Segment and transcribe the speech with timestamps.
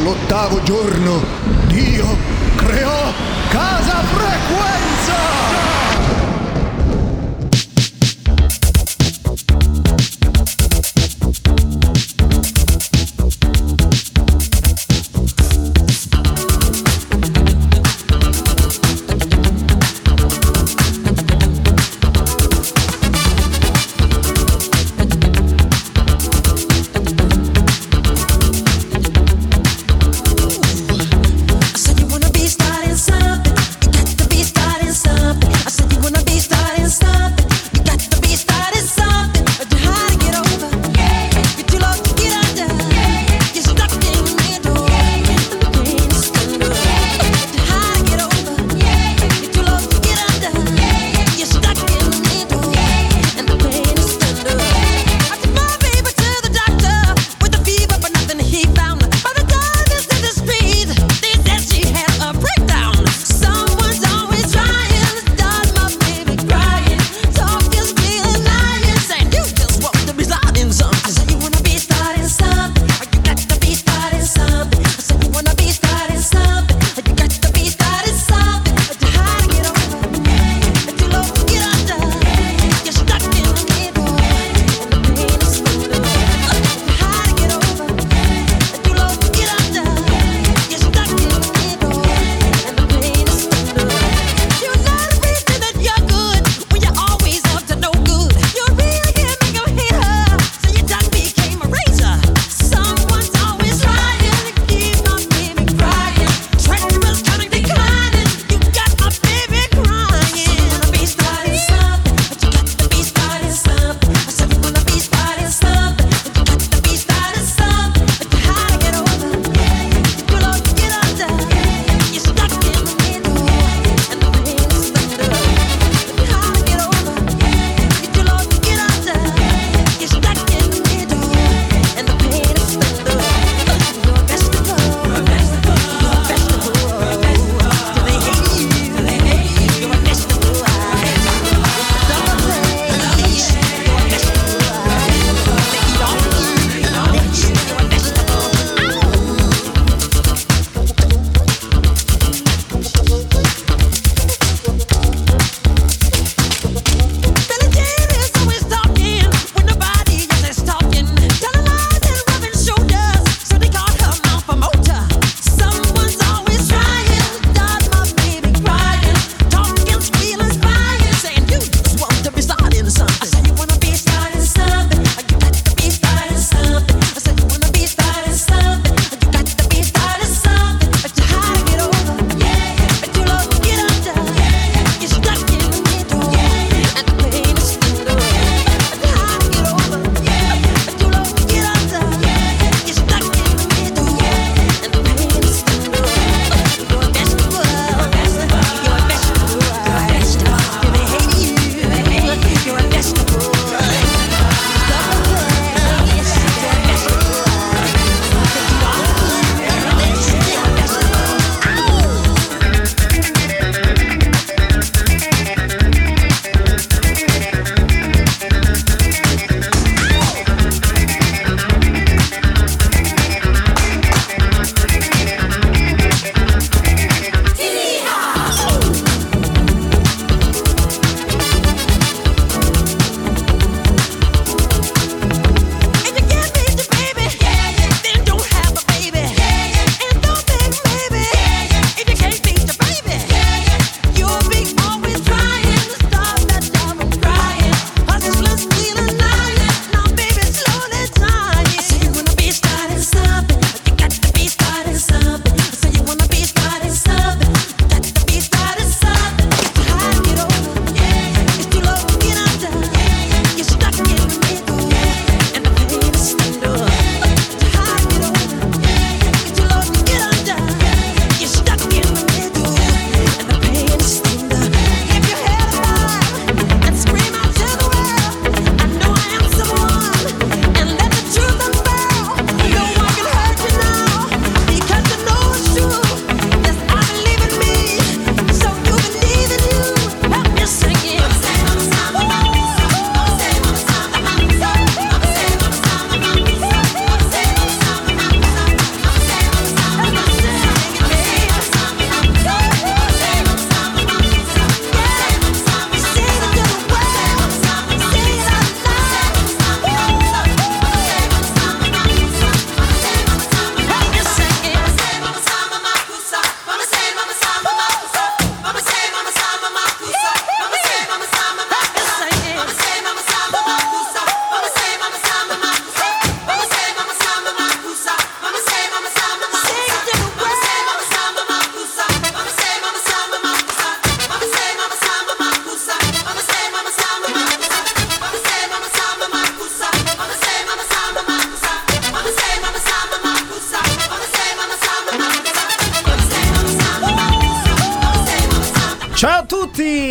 [0.00, 1.22] all'ottavo giorno
[1.66, 2.16] Dio
[2.56, 3.12] creò
[3.50, 5.69] Casa Frequenza!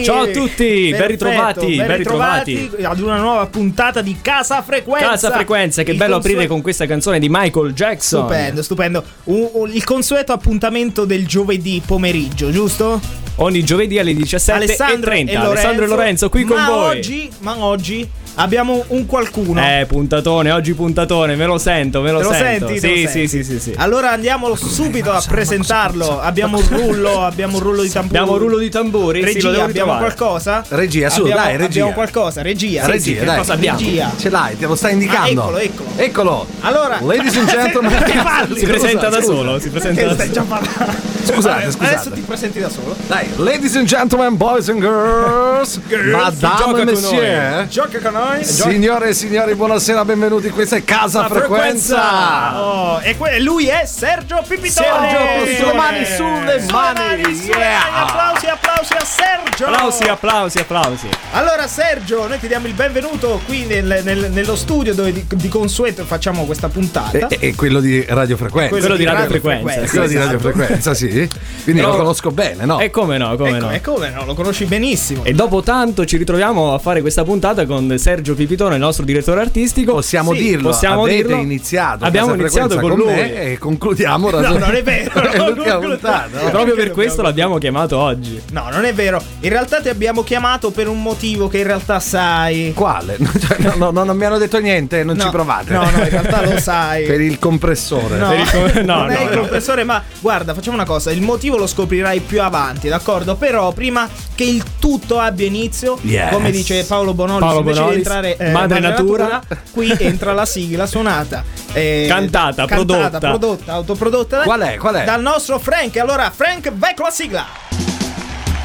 [0.10, 2.72] Ciao a tutti, ben ritrovati, ben ritrovati.
[2.82, 5.08] ad una nuova puntata di Casa Frequenza.
[5.10, 8.22] Casa Frequenza, che Il bello consue- aprire con questa canzone di Michael Jackson.
[8.22, 9.04] Stupendo, stupendo.
[9.26, 13.00] Un- un- il consueto appuntamento del giovedì pomeriggio, giusto?
[13.36, 14.84] Ogni giovedì alle 17.30.
[14.84, 15.50] Alessandro e Lorenzo.
[15.52, 16.98] Alessandro e Lorenzo qui con ma voi.
[16.98, 18.10] Oggi, ma oggi
[18.40, 19.62] abbiamo un qualcuno.
[19.62, 22.68] Eh, puntatone, oggi puntatone, me lo sento, me lo, Te lo sento.
[22.68, 22.80] senti?
[22.80, 23.28] Sì, Te lo sì, senti?
[23.28, 23.74] sì, sì, sì.
[23.78, 26.20] Allora andiamo subito a presentarlo.
[26.20, 28.18] Abbiamo un rullo, abbiamo un rullo di tamburi.
[28.18, 30.64] Abbiamo un rullo di tamburi, sì, Regia, lo devo abbiamo qualcosa?
[30.70, 31.66] Regia, su, abbiamo, dai, regia.
[31.66, 32.86] Abbiamo qualcosa, regia.
[32.86, 33.38] Regia, sì, sì, che dai.
[33.38, 33.80] cosa abbiamo?
[33.80, 34.12] Regia.
[34.18, 35.42] Ce l'hai, te lo stai indicando.
[35.44, 35.90] Ah, eccolo, eccolo.
[35.96, 36.48] Eccolo.
[36.62, 38.04] Allora, Ladies and gentlemen.
[38.04, 38.56] Che?
[38.60, 41.19] Si presenta da solo, si presenta Che da stai solo.
[41.24, 41.94] Scusate, scusate.
[41.94, 42.96] Adesso ti presenti da solo.
[43.08, 47.68] Dai, ladies and gentlemen, boys and girls, Girls, madame e con monsieur.
[47.68, 48.44] Gioca con noi.
[48.44, 50.50] Signore e signori, buonasera, benvenuti.
[50.50, 52.62] Questa è Casa Frequenza.
[52.62, 55.10] Oh, e que- lui è Sergio Pipitone.
[55.10, 55.74] Sergio Pipitone.
[55.74, 57.00] Mani sulle mani.
[57.22, 58.04] mani, sulle Yeah.
[58.04, 59.66] Applausi, applausi a Sergio.
[59.66, 61.10] Applausi, applausi, applausi.
[61.32, 65.48] Allora Sergio, noi ti diamo il benvenuto qui nel- nel- nello studio dove di, di
[65.50, 67.28] consueto facciamo questa puntata.
[67.28, 68.70] E, e quello di radiofrequenza.
[68.78, 70.32] Quello di radiofrequenza, quello di esatto.
[70.32, 71.09] radiofrequenza, sì.
[71.10, 72.80] Quindi Però- lo conosco bene, no?
[72.80, 73.72] E come no, come Ecco, no.
[73.72, 75.24] e come no, lo conosci benissimo.
[75.24, 79.42] E dopo tanto ci ritroviamo a fare questa puntata con Sergio Pipitone, il nostro direttore
[79.42, 79.94] artistico.
[79.94, 81.36] Possiamo Sì, dirlo, possiamo avete dirlo.
[81.38, 83.14] iniziato Abbiamo iniziato Frequenza con lui.
[83.16, 85.12] me e concludiamo No, non è vero.
[85.22, 86.40] è l'ultima puntata.
[86.40, 86.50] E no?
[86.50, 88.42] proprio per questo l'abbiamo chiamato oggi.
[88.52, 89.22] No, non è vero.
[89.42, 92.72] In realtà ti abbiamo chiamato per un motivo che in realtà sai.
[92.76, 93.18] Quale?
[93.40, 95.72] Cioè, no, no, no, non mi hanno detto niente, non No, ci provate.
[95.74, 97.06] No, no, in realtà lo sai.
[97.08, 98.18] Per il compressore.
[98.18, 99.40] No, Per il co- no, non è no, il no.
[99.42, 103.36] compressore, ma guarda, facciamo una cosa: il motivo lo scoprirai più avanti, d'accordo?
[103.36, 106.32] Però prima che il tutto abbia inizio, Yes.
[106.32, 109.42] come dice Paolo Bonolis, Paolo invece Bonolis, di entrare eh, Madre Natura.
[109.72, 111.44] qui entra la sigla suonata,
[111.74, 113.18] eh, Cantata, prodotta.
[113.20, 114.42] prodotta, autoprodotta.
[114.44, 114.78] Qual è?
[114.78, 115.04] Qual è?
[115.06, 115.96] Dal nostro Frank.
[115.98, 117.69] Allora, Frank, vai con la sigla.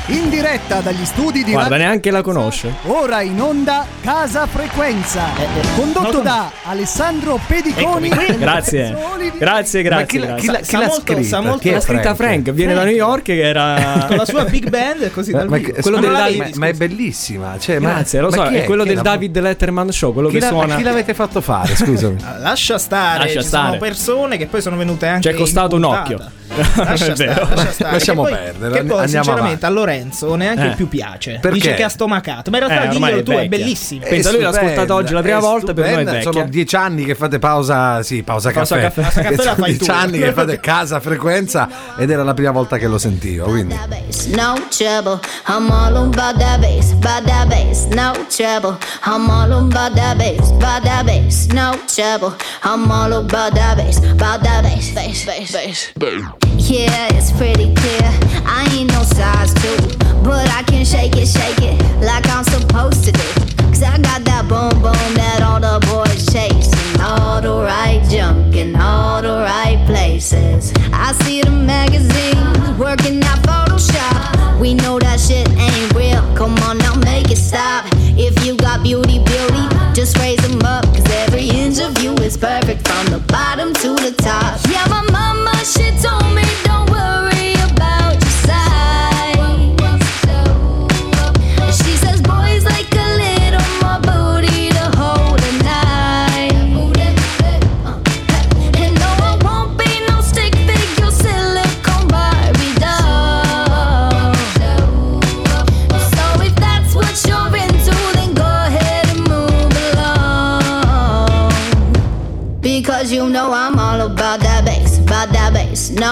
[0.08, 2.74] In diretta dagli studi di Guarda, Radio neanche la conosce.
[2.88, 5.22] Ora in onda Casa Frequenza.
[5.74, 8.10] condotto non- da Alessandro Pediconi.
[8.10, 8.94] Eccomi e Grazie.
[9.14, 9.38] Olivi.
[9.38, 10.06] Grazie, Ma grazie.
[10.06, 10.40] chi, l'ha- grazie.
[10.42, 11.40] chi l'ha, Sa- chi sa l'ha molto- scritta?
[11.40, 14.68] molto Chi è scritta Frank, viene da New York che era Con la sua big
[14.68, 15.72] band, così Ma, dal ma- vivo.
[15.80, 17.56] quello Ma del la vedi, ma- ma è bellissima.
[17.58, 20.34] Cioè, ma- Grazie, lo ma so, chi è quello del David Letterman Show, quello Chi,
[20.34, 20.76] che l'ha- suona.
[20.76, 21.74] chi l'avete fatto fare?
[21.74, 22.16] Scusami.
[22.40, 23.66] Lascia stare, Lascia ci stare.
[23.68, 26.18] sono persone che poi sono venute anche Ci è costato un occhio.
[26.46, 27.92] Lascia stare, lascia stare.
[27.92, 30.74] Lasciamo poi- perdere, Che poi, andiamo sinceramente, a Lorenzo neanche Eh.
[30.74, 31.38] più piace.
[31.40, 31.58] Perché?
[31.58, 32.50] Dice che ha stomacato.
[32.50, 34.04] Ma in realtà Eh, è tu è bellissimo.
[34.08, 36.32] Pensa, lui l'ha ascoltato oggi la prima è volta, per noi è vecchia.
[36.32, 39.02] Sono dieci anni che fate pausa, sì, pausa, Pausa caffè.
[39.02, 39.20] caffè.
[39.22, 39.90] Pausa caffè la fai dieci tu.
[39.92, 43.74] anni che fate casa frequenza ed era la prima volta che lo sentivo, quindi
[44.34, 45.18] no trouble.
[45.48, 48.76] I'm all about that bass, about that bass, no trouble.
[49.04, 52.34] I'm all about that bass, about that bass, no trouble.
[52.62, 55.92] I'm all about that bass, about that bass, bass, bass, bass.
[56.56, 58.10] Yeah, it's pretty clear.
[58.46, 59.76] I ain't no size two,
[60.22, 63.54] but I can shake it, shake it like I'm supposed to do.
[63.68, 66.70] Cause I got that boom boom that all the boys chase.
[66.94, 70.72] And all the right junk in all the right places.
[70.92, 74.60] I see the magazines working out Photoshop.
[74.60, 76.22] We know that shit ain't real.
[76.36, 77.84] Come on now, make it stop.
[78.16, 80.84] If you got beauty, beauty, just raise them up.
[80.94, 84.60] Cause every inch of you is perfect from the bottom to the top.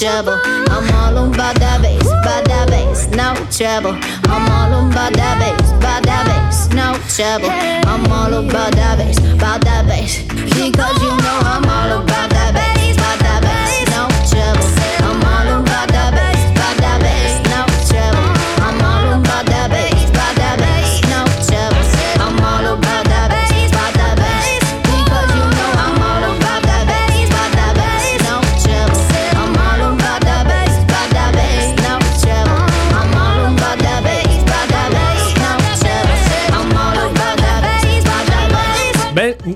[0.00, 0.40] Trouble.
[0.70, 4.00] I'm all about that bass, about that bass, no trouble.
[4.32, 7.50] I'm all about that bass, about that bass, no trouble.
[7.50, 10.22] I'm all about that bass, about that bass.
[10.22, 12.09] Because you know I'm all about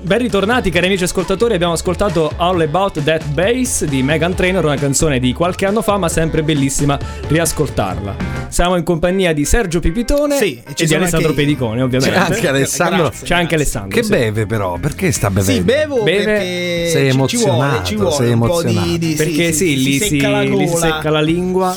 [0.05, 4.75] Ben, ritornati cari amici ascoltatori, abbiamo ascoltato All About That Bass di Megan Trainor, una
[4.75, 6.95] canzone di qualche anno fa ma sempre bellissima
[7.27, 8.15] riascoltarla.
[8.49, 11.41] Siamo in compagnia di Sergio Pipitone Sì, e ci e di Alessandro anche.
[11.41, 12.15] Pedicone C'è ovviamente.
[12.17, 13.01] anche Alessandro.
[13.07, 13.25] Grazie.
[13.27, 13.97] C'è anche Alessandro.
[13.97, 14.09] Che sì.
[14.11, 14.77] beve però?
[14.77, 15.59] Perché sta bevendo?
[15.59, 18.69] Sì, bevo Beve- perché Sei ci- ci vuole, ci emozionato, vuole sei un po' di,
[18.69, 18.97] emozionato.
[18.97, 20.77] di Perché sì, si, lì si si, secca si gola.
[20.77, 21.75] secca la lingua.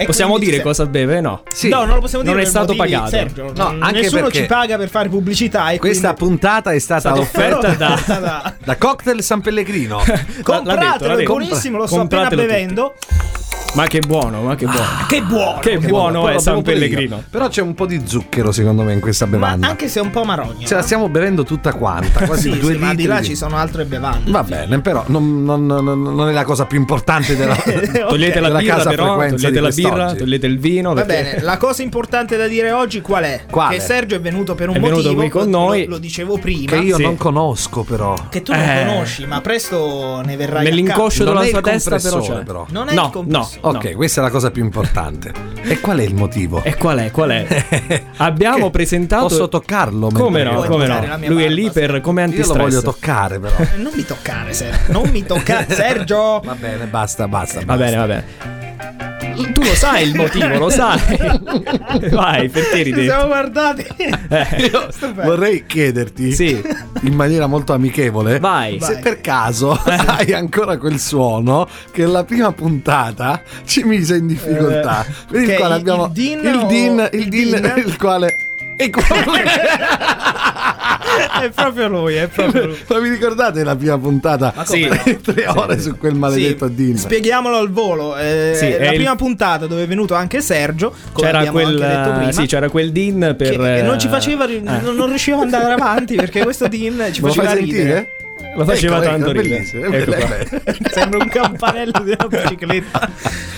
[0.00, 1.20] E Possiamo dire se- cosa beve?
[1.20, 1.42] No.
[1.52, 1.68] Sì.
[1.68, 3.10] No, non lo possiamo dire Non è stato motivi- pagato.
[3.10, 6.24] Sergio, No, n- anche nessuno ci paga per fare pubblicità e Questa quindi...
[6.38, 9.96] puntata è stata, Stata offerta da- da- da Cocktail San Pellegrino.
[9.98, 13.37] L'ha detto, l'ha Compratelo, è buonissimo, lo sto appena Compratelo tutti.
[13.78, 14.86] Ma che buono, ma che buono.
[15.08, 15.58] Che buono!
[15.60, 16.80] Che buono Però è San pure io.
[16.80, 17.22] Pellegrino.
[17.30, 19.68] Però c'è un po' di zucchero secondo me in questa Ma bevanda.
[19.68, 20.66] anche se è un po' marogna.
[20.66, 23.02] Ce la stiamo bevendo tutta quanta, quasi Sì, due sì, ma litri.
[23.04, 24.30] di là ci sono altre bevande.
[24.32, 27.54] Va bene, però non, non- non- non è la cosa più importante della...
[28.08, 30.94] Togliete la Della birra casa però, frequenza togliete di la birra, togliete il vino.
[30.94, 33.44] Va perché- bene, la cosa importante da dire oggi qual è?
[33.48, 33.76] Quale?
[33.76, 35.14] Che Sergio è venuto per un È venuto motivo.
[35.20, 35.84] qui con lo- noi.
[35.84, 36.72] Lo, lo dicevo prima.
[36.72, 37.02] che io Sì.
[37.02, 38.14] non conosco però.
[38.28, 38.84] Che tu non Eh.
[38.88, 42.42] conosci, ma presto ne verrai Non della sua testa però c'è.
[42.70, 43.60] Non è No, il compressore.
[43.72, 43.78] No.
[43.78, 45.32] Ok, questa è la cosa più importante.
[45.62, 46.62] E qual è il motivo?
[46.64, 47.10] E qual è?
[47.10, 48.02] Qual è?
[48.18, 49.26] Abbiamo Che- presentato.
[49.28, 50.10] Posso toccarlo?
[50.12, 51.18] Come no, come no.
[51.26, 51.70] Lui è lì sì.
[51.72, 52.62] per come Io lo antistress.
[52.62, 53.54] voglio toccare però.
[53.58, 54.92] Eh, Non mi toccare, Sergio.
[54.92, 56.40] Non mi toccare, Sergio.
[56.44, 57.60] Va bene, basta, basta.
[57.64, 57.84] Va basta.
[57.84, 59.17] bene, va bene.
[59.52, 60.98] Tu lo sai il motivo, lo sai.
[62.10, 63.04] Vai, perché Ci ridi?
[63.04, 63.86] siamo guardati.
[64.28, 64.70] Eh,
[65.14, 66.60] Vorrei chiederti Sì.
[67.02, 68.80] in maniera molto amichevole Vai.
[68.80, 69.02] se Vai.
[69.02, 75.04] per caso hai ancora quel suono che la prima puntata ci mise in difficoltà.
[75.30, 77.72] per il quale il- abbiamo il Din il Din, il il Din, Din?
[77.86, 78.36] il quale
[78.76, 79.06] e come-
[81.42, 82.76] è proprio lui, è proprio lui.
[82.88, 84.52] Ma vi ricordate la prima puntata?
[84.54, 84.86] Ma Sì.
[84.86, 84.96] no?
[85.22, 86.96] Tre ore su quel maledetto Sì, Din.
[86.98, 88.16] Spieghiamolo al volo.
[88.16, 90.94] eh, Sì, la è il- prima puntata dove è venuto anche Sergio.
[91.12, 92.32] Come C'era abbiamo quel, anche detto prima.
[92.32, 93.56] sì, c'era quel din per.
[93.56, 97.20] che non ci eh, faceva, non, non riusciva ad andare avanti perché questo Dean ci
[97.20, 97.76] faceva ridere.
[97.76, 98.12] sentire?
[98.58, 99.98] Lo faceva Ecco, tanto ecco, è ridere.
[99.98, 100.72] Ecco qua.
[100.90, 103.10] Sembra un campanello di una bicicletta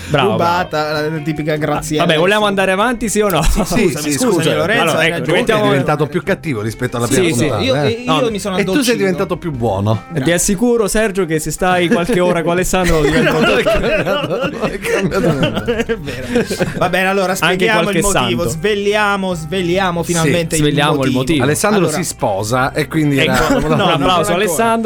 [0.09, 2.05] Bravo, rubata, la tipica graziella.
[2.05, 3.41] Vabbè, vogliamo andare avanti, sì o no?
[3.41, 4.55] Sì, Scusami, sì, scusami, scusa.
[4.55, 5.17] Lorenzo, Allora, ecco.
[5.17, 7.61] Tu diventiamo- sei diventato più cattivo rispetto alla Sì, prima sì, puntata.
[7.61, 7.89] Io, eh?
[7.89, 10.03] io No, mi sono E tu sei diventato più buono.
[10.13, 14.01] E Ti assicuro, Sergio, che se stai qualche ora con Alessandro diventa è è.
[15.91, 16.27] È vero.
[16.77, 18.41] Va bene, allora spieghiamo il qualche motivo.
[18.43, 18.49] santo.
[18.57, 21.43] Svegliamo, svegliamo finalmente svegliamo il motivo.
[21.43, 24.33] Alessandro si sposa e quindi Ecco, no, un applauso ancora.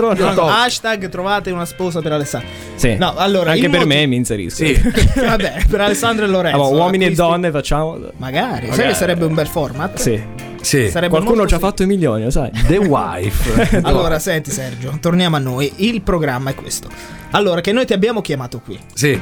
[0.09, 0.43] Alessandro.
[0.43, 0.55] No, No.
[0.55, 2.49] Hashtag trovate una sposa per Alessandro.
[2.75, 2.95] Sì.
[2.95, 4.65] No, allora, Anche per motivo- me mi inserisco.
[4.65, 4.73] Sì.
[5.15, 6.57] Vabbè, per Alessandro e Lorenzo.
[6.61, 7.97] Allora, uomini e acquisti- donne facciamo.
[8.17, 8.87] Magari, sai Magari.
[8.89, 9.97] che sarebbe un bel format?
[9.97, 10.21] Sì.
[10.61, 10.91] Sì.
[11.09, 12.49] Qualcuno ci ha fatto i milioni, lo sai.
[12.65, 13.79] The Wife.
[13.83, 15.71] Allora, senti Sergio, torniamo a noi.
[15.77, 16.89] Il programma è questo.
[17.31, 18.79] Allora, che noi ti abbiamo chiamato qui.
[18.93, 19.19] Sì.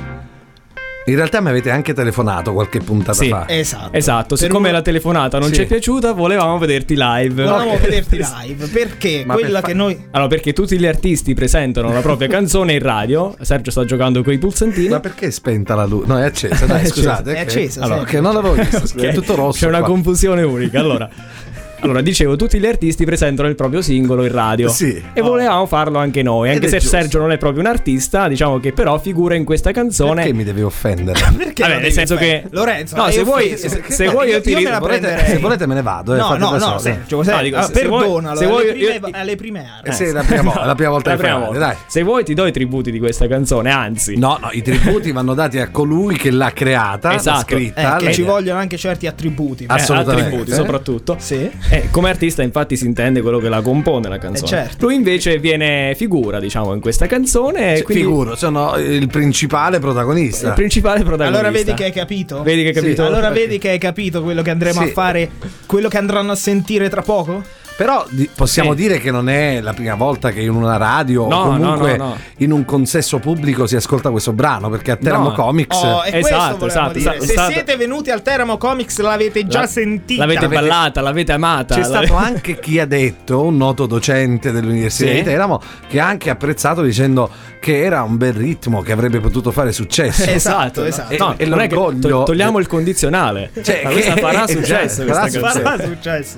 [1.06, 3.28] In realtà mi avete anche telefonato qualche puntata Sì.
[3.28, 3.44] fa.
[3.50, 3.92] Esatto.
[3.92, 5.56] Esatto, siccome uno- la telefonata non Sì.
[5.56, 7.44] ci è piaciuta, volevamo vederti live.
[7.44, 11.34] Volevamo vederti live perché Ma quella per fa- che noi Allora, perché tutti gli artisti
[11.34, 13.36] presentano la propria canzone in radio.
[13.42, 14.88] Sergio sta giocando con i pulsantini.
[14.88, 16.08] Ma perché è spenta la luce?
[16.08, 17.32] No, è accesa, dai, È scusate.
[17.32, 18.06] accesa, è accesa, Allora, sì.
[18.06, 19.12] che non l'avevo visto, scusa, Ok.
[19.12, 19.60] è tutto rosso.
[19.60, 19.88] C'è una qua.
[19.88, 20.80] confusione unica.
[20.80, 21.10] Allora,
[21.84, 24.70] allora, dicevo, tutti gli artisti presentano il proprio singolo in radio.
[24.70, 25.02] Sì.
[25.14, 26.50] E volevamo farlo anche noi.
[26.50, 26.98] Anche se giusto.
[26.98, 30.16] Sergio non è proprio un artista, diciamo che però figura in questa canzone.
[30.24, 31.20] Perché mi devi offendere?
[31.38, 34.50] perché Vabbè, nel senso fare- che- Lorenzo, No, se vuoi- se- se vuoi io ti
[34.50, 37.18] io me ri- la volete- se volete me ne vado, eh, No, no, no, Sergio,
[37.18, 39.60] No, Sergio, dico, ah, se- se vuoi- perdonalo, se alle vuoi- prime, io- alle prime
[39.60, 39.92] aree.
[39.92, 41.60] Eh sì, la prima, volta, la prima volta La che prima fai, volta.
[41.66, 41.76] dai.
[41.88, 44.18] Se vuoi ti do i tributi di questa canzone, anzi.
[44.18, 47.42] No, no, i tributi vanno dati a colui che l'ha creata, l'ha Esatto.
[47.42, 47.98] scritta.
[47.98, 49.64] Eh, che ci vogliono anche certi attributi.
[49.64, 50.28] Eh, Assolutamente.
[50.28, 51.16] attributi soprattutto.
[51.20, 51.50] Sì.
[51.74, 54.46] Eh, come artista, infatti, si intende quello che la compone la canzone.
[54.46, 54.86] Eh, certo.
[54.86, 57.74] Lui invece viene figura, diciamo, in questa canzone.
[57.74, 60.50] e Sì, quindi Figuro, sono il principale protagonista.
[60.50, 61.40] il principale protagonista.
[61.40, 62.44] Allora vedi che hai capito?
[62.44, 63.04] Vedi che hai capito?
[63.06, 64.88] Allora vedi che hai capito quello che andremo Sì.
[64.90, 65.32] a fare,
[65.66, 67.44] quello che andranno a sentire tra poco?
[67.76, 68.76] Però di- possiamo Sì.
[68.78, 72.04] dire che non è la prima volta che in una radio No, o comunque no,
[72.04, 72.18] no, no.
[72.38, 75.34] in un consesso pubblico si ascolta questo brano, perché a Teramo No.
[75.34, 77.52] Comics Oh, Esatto, esatto, esatto, Se esatto.
[77.52, 80.22] siete venuti al Teramo Comics l'avete già La- sentita.
[80.26, 81.76] L'avete Avete- ballata, l'avete amata.
[81.76, 85.16] c'è l'ave- stato anche chi ha detto, un noto docente dell'università Sì.
[85.18, 87.30] di Teramo, che ha anche apprezzato dicendo
[87.64, 90.30] che era un bel ritmo che avrebbe potuto fare successo.
[90.30, 91.16] Esatto, esatto.
[91.18, 93.52] No, E- e non è che l'orgoglio- to- togliamo il condizionale.
[93.64, 95.06] Cioè, Ma questa che- farà cioè, successo.
[95.06, 95.64] farà questa canzone.
[95.64, 96.38] Farà successo.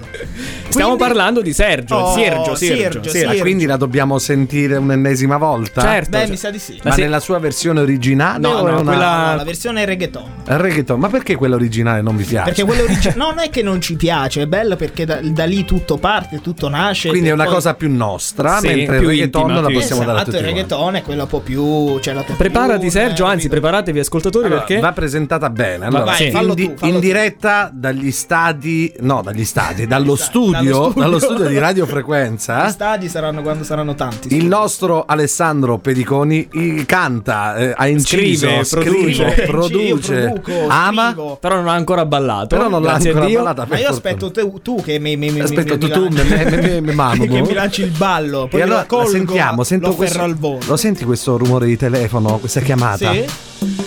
[0.69, 1.95] Stiamo Quindi- parlando di Sergio.
[1.95, 3.09] Oh, Sergio, Sergio, Sergio, Sergio.
[3.09, 3.41] Ah, Sergio.
[3.41, 5.81] quindi la dobbiamo sentire un'ennesima volta?
[5.81, 6.09] Certo.
[6.11, 6.79] Beh, cioè- mi sa di sì.
[6.83, 7.01] Ma sì.
[7.01, 8.81] nella sua versione originale No, no, una...
[8.83, 10.23] quella- no, la versione reggaeton.
[10.45, 10.99] Reggaeton.
[10.99, 12.45] Ma perché quella originale non vi piace?
[12.45, 15.65] Perché quello originale non è che non ci piace, è bello perché da, da lì
[15.65, 17.09] tutto parte, tutto nasce.
[17.09, 20.01] Quindi è e una poi- cosa più nostra, Sì, mentre il reggaeton intima, la possiamo
[20.03, 21.99] dare a esatto, tutti il reggaeton è quello un po' più.
[21.99, 23.25] Cioè la Preparati, più, Sergio.
[23.25, 25.85] eh, Anzi, preparatevi, ascoltatori, Allora, perché va presentata bene.
[25.85, 27.05] Allora, vai, in, fallo di- tu, fallo in tu.
[27.05, 31.01] diretta dagli stadi, no, dagli stadi, dallo studio, dallo studio.
[31.01, 32.67] dallo studio di Gli radiofrequenza.
[32.69, 34.35] stadi saranno quando saranno tanti.
[34.35, 39.45] Il nostro Alessandro Pediconi il canta, eh, ha inciso, Scrive, scrive, produce.
[39.47, 41.37] produce, produco, ama, scrivo.
[41.39, 42.47] però non ha ancora ballato.
[42.47, 43.37] però non l'ha ancora Dio.
[43.39, 43.65] ballata.
[43.69, 46.27] Ma io aspetto te- tu che mi, mi, mi, Aspetto mi, tu, mi tu, lanci-
[46.27, 47.25] me- me- me- me mamo.
[47.25, 48.47] che mi lanci il ballo.
[48.49, 50.59] Poi E allora la colgo, la sentiamo, sento lo questo, ferro al volo.
[50.65, 53.11] lo senti questo rumore di telefono, questa chiamata?
[53.13, 53.25] Sì?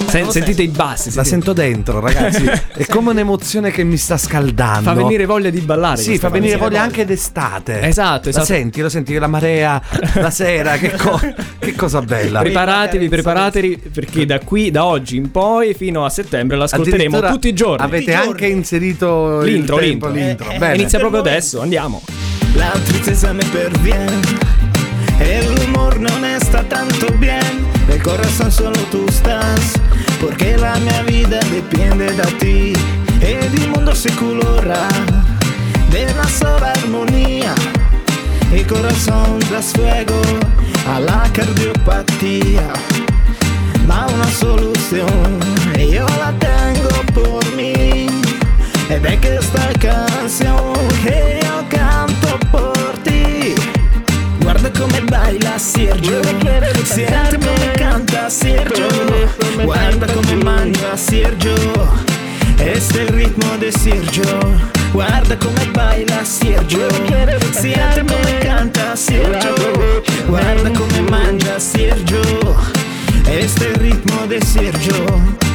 [0.08, 1.14] Sen- sentite i bassi.
[1.14, 1.28] La sentite.
[1.28, 2.44] sento dentro, ragazzi.
[2.75, 4.82] È come un'emozione che mi sta scaldando.
[4.82, 6.00] Fa venire voglia di ballare.
[6.00, 7.82] Sì, fa venire voglia anche d'estate.
[7.82, 8.46] Esatto, La esatto.
[8.46, 9.80] senti, lo senti la marea,
[10.14, 11.20] la sera, che, co-
[11.60, 12.40] che cosa bella.
[12.40, 17.52] Preparatevi, preparatevi perché da qui, da oggi in poi fino a settembre l'ascolteremo tutti i
[17.52, 17.84] giorni.
[17.84, 18.54] Avete Tutti anche giorni.
[18.56, 20.26] inserito il L'intro, tempo, l'intro.
[20.26, 20.50] l'intro.
[20.50, 20.75] Eh, eh, Bene.
[20.76, 22.02] Inizia proprio adesso, andiamo.
[22.54, 24.19] La tristeza me perviene,
[25.28, 29.75] el humor no está tanto bien, el corazón solo tú estás,
[30.21, 32.73] porque la mia vida depende da ti,
[33.21, 34.88] ed il mondo si colora.
[35.91, 37.54] De una sola armonía,
[38.52, 40.21] el corazón das fuego.
[40.86, 42.67] A la cardiopatía,
[43.86, 45.38] ma una solución,
[45.75, 48.08] e io la tengo por mí.
[48.88, 52.27] Ed è che sta canzone che io canto
[54.78, 56.23] come baila Sergio.
[56.84, 58.86] Senti come canta Sergio
[59.62, 61.54] Guarda come mangia Sergio.
[62.56, 64.60] Este il ritmo di Sergio
[64.93, 66.88] Guarda come baila Sergio.
[67.50, 72.56] Senti come canta Sergio Guarda come mangia Sergio.
[73.25, 75.48] Este il ritmo di Sergio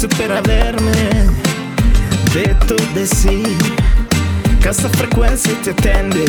[0.00, 1.36] ringrazio per avermi
[2.32, 3.56] detto di sì.
[4.58, 6.24] Cassa frequenza ti attende.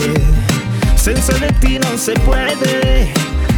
[0.96, 3.12] Senza di te non si puede.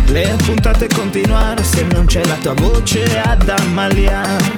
[0.08, 4.52] Le puntate continuare se non c'è la tua voce ad ammaliare.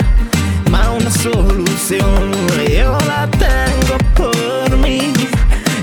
[0.70, 5.12] Ma una soluzione io la tengo per me.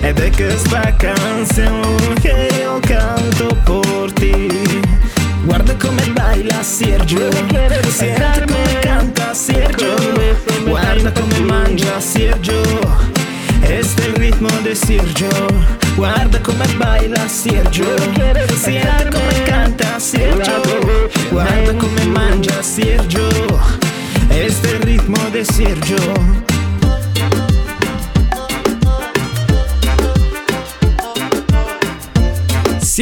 [0.00, 4.71] Ed è questa canzone che io canto por ti
[5.82, 7.30] Guarda come baila Sergio
[7.88, 9.96] Senti come canta Sergio
[10.64, 12.60] Guarda come mangia Sergio
[13.62, 15.28] Este è il ritmo di Sergio
[15.96, 17.98] Guarda come baila Sergio
[18.54, 23.28] Senti come canta Sergio Guarda come mangia Sergio
[24.28, 26.51] Este è il ritmo di Sergio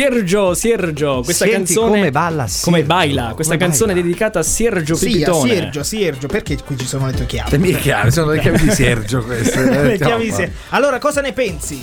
[0.01, 2.65] Sergio, Sergio, questa Senti canzone come balla Sergio.
[2.71, 4.07] come baila, questa Come canzone baila.
[4.07, 5.55] dedicata a Sergio Sì, a Pipitone.
[5.55, 7.51] Sergio, Sergio, perché qui ci sono le tue chiavi?
[7.51, 9.61] Le mie chiavi, sono le chiavi di Sergio queste.
[9.63, 11.83] Le Eh, chiavi di no, Ser- Allora, cosa ne pensi?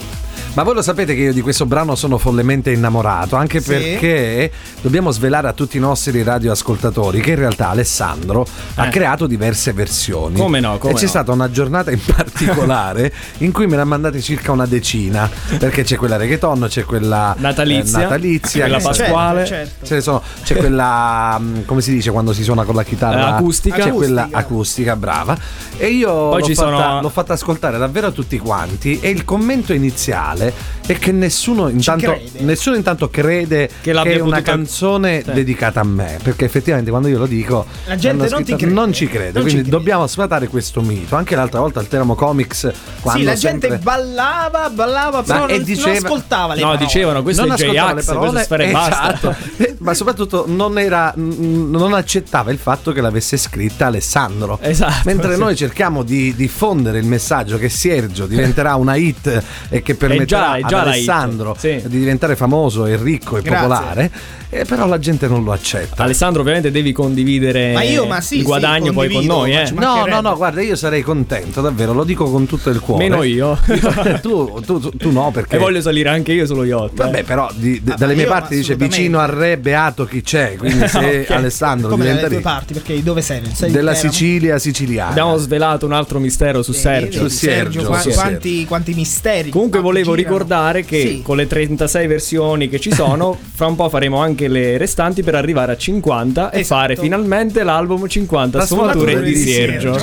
[0.58, 3.70] Ma voi lo sapete che io di questo brano sono follemente innamorato, anche Sì.
[3.70, 8.44] perché dobbiamo svelare a tutti i nostri radioascoltatori che in realtà Alessandro
[8.74, 8.90] ha Eh.
[8.90, 10.40] creato diverse versioni.
[10.40, 11.10] Come no, come e c'è no.
[11.10, 15.84] stata una giornata in particolare in cui me ne ha mandate circa una decina, perché
[15.84, 19.46] c'è quella reggaeton, c'è quella eh, Natalizia, natalizia quella pasquale.
[19.46, 19.86] Certo, certo.
[19.86, 23.28] Ce ne sono- c'è quella, mm, come si dice quando si suona con la chitarra?
[23.28, 23.76] Eh, acustica.
[23.84, 24.96] C'è quella Acustica.
[24.96, 25.38] brava.
[25.78, 29.00] E io l'ho, fatta, sono- l'ho fatta ascoltare davvero a tutti quanti.
[29.00, 30.46] E il commento iniziale
[30.86, 32.40] è che nessuno intanto, crede.
[32.44, 35.32] nessuno intanto crede Che che, è una canzone Sì.
[35.32, 36.18] dedicata a me.
[36.22, 38.74] Perché effettivamente quando io lo dico, La gente non ti scritto- crede.
[38.74, 39.24] non ci crede.
[39.26, 39.70] Non ci quindi crede.
[39.70, 41.16] dobbiamo sfatare questo mito.
[41.16, 45.56] Anche l'altra volta al Teramo Comics, quando sì, la sempre- gente ballava, ballava, però e
[45.58, 46.86] non, diceva- non ascoltava le No, parole.
[46.86, 49.14] dicevano questo non è ascoltava le J-Ax, parole, questo è Sfera e basta.
[49.14, 49.36] esatto.
[49.58, 54.60] Eh, ma soprattutto non, era, non accettava il fatto che l'avesse scritta Alessandro.
[54.62, 55.40] Esatto, Mentre sì.
[55.40, 60.52] noi cerchiamo di diffondere il messaggio che Sergio diventerà una hit e che permetterà già-
[60.52, 61.56] ad già Alessandro.
[61.58, 61.82] Sì.
[61.86, 63.68] di diventare famoso e ricco e Grazie.
[63.68, 64.12] popolare,
[64.50, 66.04] eh, però la gente non lo accetta.
[66.04, 69.72] Alessandro, ovviamente devi condividere Ma io, ma sì, il sì, guadagno poi con noi, eh.
[69.72, 73.04] No, no, no, guarda, io sarei contento, davvero, lo dico con tutto il cuore.
[73.10, 73.58] Meno io.
[74.22, 75.56] tu, tu- tu- tu no, perché...
[75.56, 76.92] E voglio salire anche io sullo yacht.
[77.00, 77.04] eh.
[77.04, 80.22] Vabbè, però di- d- Ah, dalle ma mie parti dice vicino al re beato chi
[80.22, 81.32] c'è, quindi se Ok.
[81.32, 82.74] Alessandro Come diventa dalle tue parti?
[82.74, 83.42] Perché dove sei?
[83.54, 83.94] sei della?
[83.94, 85.10] Sicilia siciliana.
[85.12, 87.20] Abbiamo svelato un altro mistero su Sì, Sergio.
[87.22, 89.50] Su Sergio, su quanti, quanti misteri.
[89.50, 90.27] Comunque quanti volevo girano.
[90.28, 91.22] Ricordare che Sì.
[91.24, 95.36] con le 36 versioni che ci sono, fra un po' faremo anche le restanti per
[95.36, 96.82] arrivare a 50 e Esatto.
[96.82, 99.92] fare finalmente l'album 50 La sfumature di di Sergio.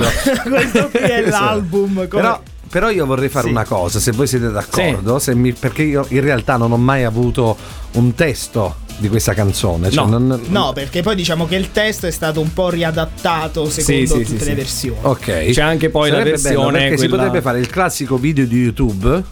[0.49, 1.95] Questo qui è l'album.
[1.95, 3.51] come- Però, però io vorrei fare Sì.
[3.53, 7.05] una cosa, se voi siete d'accordo, se mi- perché io in realtà non ho mai
[7.05, 7.57] avuto
[7.93, 9.91] un testo di questa canzone.
[9.91, 10.19] Cioè No.
[10.19, 14.07] non- No, perché poi diciamo che il testo è stato un po' riadattato secondo Sì,
[14.07, 14.55] sì, tutte sì, le sì.
[14.55, 14.99] versioni.
[15.03, 15.51] Ok.
[15.51, 18.57] C'è anche poi la Sarebbe bello versione si quella- potrebbe fare il classico video di
[18.57, 19.23] YouTube.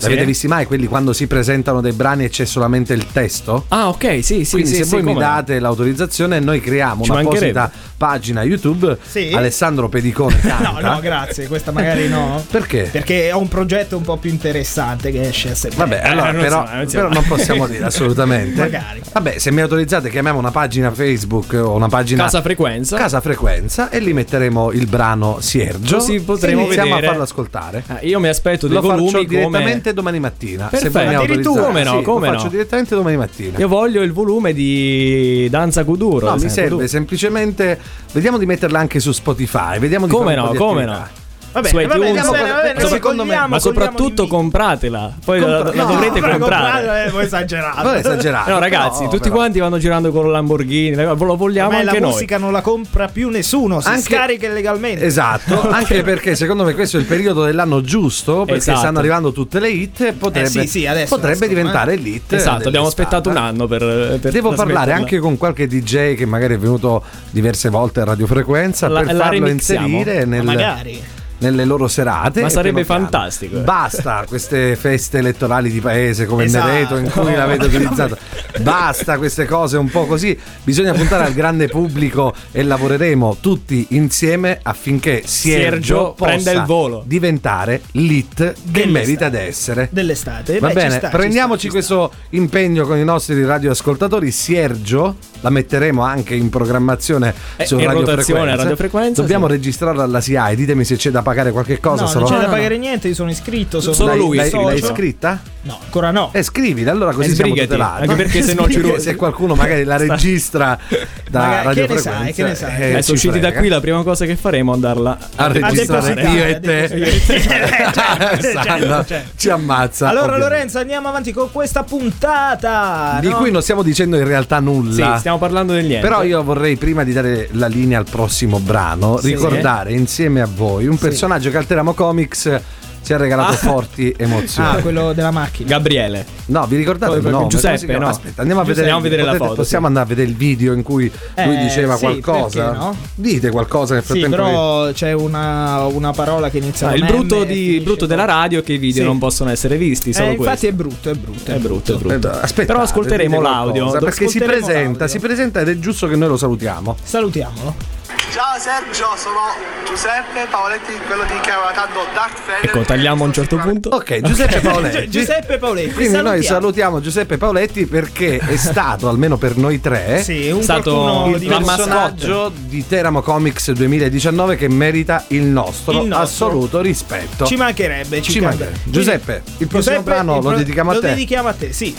[0.00, 0.08] Sì.
[0.08, 3.66] L'avete visti mai quelli quando si presentano dei brani e c'è solamente il testo?
[3.68, 7.10] Ah, ok, sì, sì, Quindi sì, se sì, voi mi date l'autorizzazione noi creiamo Ci
[7.10, 7.88] un'apposita mancherebbe.
[8.00, 9.30] Pagina YouTube Sì.
[9.34, 10.80] Alessandro Pedicone No, canta.
[10.94, 12.42] no, grazie, questa magari no.
[12.50, 12.88] Perché?
[12.90, 15.96] Perché ho un progetto un po' più interessante che esce a settembre.
[15.98, 18.58] Vabbè, allora, non però, si- non si- però non possiamo dire assolutamente.
[18.58, 19.02] Magari.
[19.12, 22.96] Vabbè, se mi autorizzate, chiamiamo una pagina Facebook o una pagina Casa Frequenza.
[22.96, 25.96] Casa Frequenza e lì metteremo il brano Siergio.
[25.96, 27.06] Così potremo iniziamo vedere.
[27.06, 27.82] a farlo ascoltare.
[27.88, 30.64] Ah, io mi aspetto dei Lo faccio volumi come direttamente domani mattina.
[30.70, 30.98] se Perfetto.
[30.98, 31.60] voi mi autorizzate.
[31.60, 32.38] Come no, Sì, come lo no.
[32.38, 33.58] faccio direttamente domani mattina.
[33.58, 36.28] Io voglio il volume di Danza Kuduro.
[36.30, 36.86] No, mi serve Kuduro.
[36.86, 37.78] semplicemente.
[38.12, 39.78] Vediamo di metterla anche su Spotify.
[39.78, 41.10] Vediamo di Come no, come attività.
[41.14, 41.19] no.
[41.52, 41.88] Va Su iTunes.
[41.88, 45.12] va bene, va bene, Sopra- noi secondo me- Ma soprattutto compratela.
[45.24, 47.04] Poi la, la Compra- no, dovrete comprare.
[47.06, 47.82] eh, voi esagerate.
[47.82, 48.50] Non è esagerato.
[48.50, 49.34] No, ragazzi, no, tutti però.
[49.34, 50.94] quanti vanno girando con Lamborghini.
[50.94, 52.10] Lo vogliamo la anche noi.
[52.12, 55.04] musica non la compra più nessuno, si Anche- scarica illegalmente.
[55.04, 58.78] Esatto, anche perché secondo me questo è il periodo dell'anno giusto perché Esatto.
[58.78, 62.32] stanno arrivando tutte le hit e potrebbe, Eh sì, sì, adesso potrebbe escono, diventare l'hit.
[62.32, 66.54] Esatto, abbiamo aspettato un anno per, per Devo parlare anche con qualche DJ che magari
[66.54, 71.02] è venuto diverse volte a radiofrequenza La- per la farlo inserire Ma nel- magari.
[71.40, 72.40] Nelle loro serate.
[72.42, 73.60] Ma sarebbe fantastico, eh.
[73.62, 76.66] Basta queste feste elettorali di paese come Esatto.
[76.68, 78.16] il Nereto in cui l'avete utilizzato.
[78.60, 80.38] Basta queste cose un po' così.
[80.62, 86.62] Bisogna puntare al grande pubblico e lavoreremo tutti insieme affinché Sergio, Sergio possa prenda il
[86.64, 87.02] volo.
[87.06, 88.90] diventare l'hit che Dell'estate.
[88.90, 89.88] merita di essere.
[89.90, 90.58] Dell'estate.
[90.58, 91.96] Va Beh, ci bene, sta, ci prendiamoci sta, ci sta.
[91.96, 94.30] questo impegno con i nostri radioascoltatori.
[94.30, 98.62] Sergio, la metteremo anche in programmazione Eh, su in Radio rotazione a Frequenza.
[98.62, 99.52] Radio Frequenza, Dobbiamo sì.
[99.52, 100.54] registrarla alla SIAE.
[100.56, 102.02] Ditemi se c'è da pagare qualche cosa.
[102.02, 103.80] No, se non lo- c'è da pagare niente, io sono iscritto.
[103.80, 105.40] Sono Solo L'hai- lui l'hai iscritta?
[105.62, 106.30] No, ancora no.
[106.32, 108.02] Eh, scrivila, allora così Eh, siamo sbrigati, tutelati.
[108.02, 110.78] anche perché se no ci ru- se qualcuno magari la registra
[111.30, 112.80] da Magari- Radio che ne Frequenza, sai, che ne sai?
[112.80, 113.58] eh, Adesso ci usciti da frega.
[113.60, 116.88] qui, la prima cosa che faremo è andarla a registrare depositare, io e a te.
[116.88, 118.40] depositare.
[118.40, 119.28] Sandra certo, certo.
[119.36, 120.08] ci ammazza.
[120.08, 120.48] Allora ovviamente.
[120.54, 123.36] Lorenzo andiamo avanti con questa puntata di no?
[123.36, 125.18] cui non stiamo dicendo in realtà Sì, nulla.
[125.18, 126.06] stiamo parlando del niente.
[126.06, 129.28] Però io vorrei prima di dare la linea al prossimo brano Sì.
[129.34, 132.60] ricordare insieme a voi un personaggio che al Teramo Comics
[133.02, 133.56] ci ha regalato Ah.
[133.56, 134.68] forti emozioni.
[134.68, 136.24] Ah, quello della macchina Gabriele.
[136.46, 137.46] No, vi ricordate il nome?
[137.48, 138.08] Giuseppe, no.
[138.08, 139.88] Aspetta, andiamo a Giuseppe, vedere, andiamo a vedere la potete- foto, Possiamo sì.
[139.88, 142.62] andare a vedere il video in cui lui Eh, diceva sì, qualcosa?
[142.64, 142.96] perché no?
[143.14, 144.36] Dite qualcosa nel Sì, frattempo.
[144.36, 148.24] che- però c'è una, una parola che inizia Ah, con il brutto, di- brutto della
[148.24, 149.08] radio è che i video Sì.
[149.08, 150.10] non possono essere visti.
[150.10, 150.66] Eh, Solo infatti questo.
[150.66, 151.50] è brutto, è brutto.
[151.50, 152.40] È brutto, è brutto.
[152.42, 153.90] Eh, Però ascolteremo l'audio.
[153.92, 156.96] perché si presenta, si presenta ed è giusto che noi lo salutiamo.
[157.02, 157.98] Salutiamolo.
[158.32, 159.40] Ciao Sergio, sono
[159.84, 162.64] Giuseppe Paoletti, quello di che aveva tanto Darth Vader.
[162.70, 163.88] Ecco, tagliamo a un certo punto.
[163.90, 165.08] Ok, Giuseppe Paoletti.
[165.10, 165.92] Giuseppe Paoletti.
[165.94, 166.60] Quindi noi salutiamo.
[166.60, 171.44] salutiamo Giuseppe Paoletti perché è stato, almeno per noi tre, Sì, un È stato il
[171.46, 176.46] personaggio di Teramo Comics 2019 che merita il nostro, Il nostro.
[176.46, 177.44] assoluto rispetto.
[177.46, 178.78] Ci mancherebbe, ci, Ci mancherebbe.
[178.84, 181.08] Giuseppe, il prossimo brano il lo pro- dedichiamo a lo te.
[181.08, 181.94] dedichiamo a te, sì.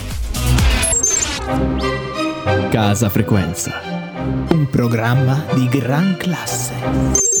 [2.70, 3.91] Casa Frequenza.
[4.50, 7.31] Un programma di gran classe.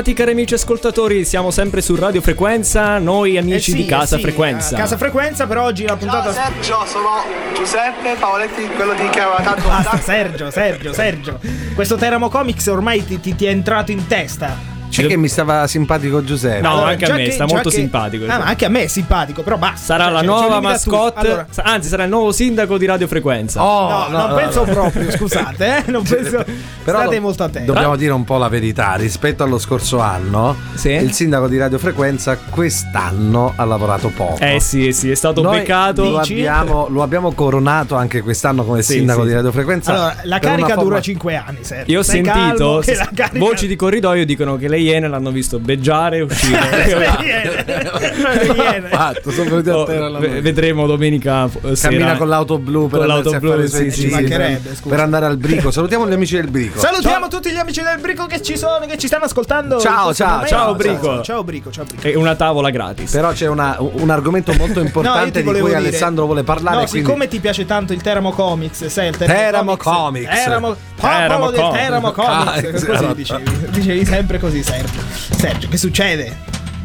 [0.00, 4.16] Bentornati cari amici ascoltatori, siamo sempre su Radio Frequenza, noi amici Eh sì, di Casa
[4.16, 4.74] sì, Frequenza.
[4.74, 6.32] a Casa Frequenza, però oggi la Ciao puntata.
[6.32, 7.08] Sergio, sono
[7.54, 11.38] Giuseppe Paoletti, quello di che aveva tanto Basta, Sergio, Sergio, Sergio.
[11.74, 14.68] Questo Teramo Comics ormai ti, ti- ti è entrato in testa.
[14.90, 16.62] C'è che mi stava simpatico Giuseppe.
[16.62, 18.24] No, anche a me, che- sta molto che- simpatico.
[18.24, 19.76] Ah, ma anche a me è simpatico, però basta.
[19.84, 23.62] Sarà Cioè, la ci- nuova mascotte, Allora, anzi sarà il nuovo sindaco di Radio Frequenza.
[23.62, 24.72] Oh, no, no, non no, penso no.
[24.72, 25.90] proprio, scusate, eh.
[25.92, 26.44] Non penso.
[26.82, 27.66] Però state lo- molto attenti.
[27.66, 28.94] Dobbiamo dire un po' la verità.
[28.94, 30.90] Rispetto allo scorso anno, Sì.
[30.90, 34.38] il sindaco di Radio Frequenza quest'anno ha lavorato poco.
[34.40, 36.08] Eh sì, sì, è stato Noi beccato.
[36.10, 39.28] Lo abbiamo, lo abbiamo coronato anche quest'anno come Sì, sindaco sì.
[39.28, 39.92] di Radio Frequenza.
[39.92, 41.90] Allora, la carica forma- dura 5 anni, Sergio.
[41.92, 44.78] Io ho Stai sentito calmo che s- la carica- voci di corridoio dicono che le
[44.78, 46.58] iene l'hanno visto beggiare e uscire.
[46.70, 47.64] Le iene.
[48.46, 48.88] Le iene.
[48.88, 50.40] Fatto, sono venuti a Oh, terra notte.
[50.40, 51.92] vedremo domenica eh, sera.
[51.94, 55.70] Cammina con l'auto blu per, Con l'auto blu, sì, sì, per andare al brico.
[55.70, 56.69] Salutiamo gli amici del brico.
[56.74, 59.78] Salutiamo tutti gli amici del Brico che ci sono, che ci stanno ascoltando.
[59.80, 61.02] Ciao, ciao, ciao, Brico.
[61.04, 62.06] Ciao, ciao, Brico, ciao, Brico.
[62.06, 63.10] E una tavola gratis.
[63.10, 66.76] Però c'è una- un argomento molto No, importante ti di cui dire- Alessandro vuole parlare.
[66.76, 70.28] No, quindi- siccome ti piace tanto il Teramo Comics, sai il Teramo, Teramo Comics.
[70.44, 71.80] Teramo, Teramo popolo del Comics.
[71.82, 72.30] Teramo Comics.
[72.46, 73.14] Ah, così esatto.
[73.14, 75.00] dicevi, dicevi sempre così, Sergio.
[75.36, 76.36] Sergio, che succede?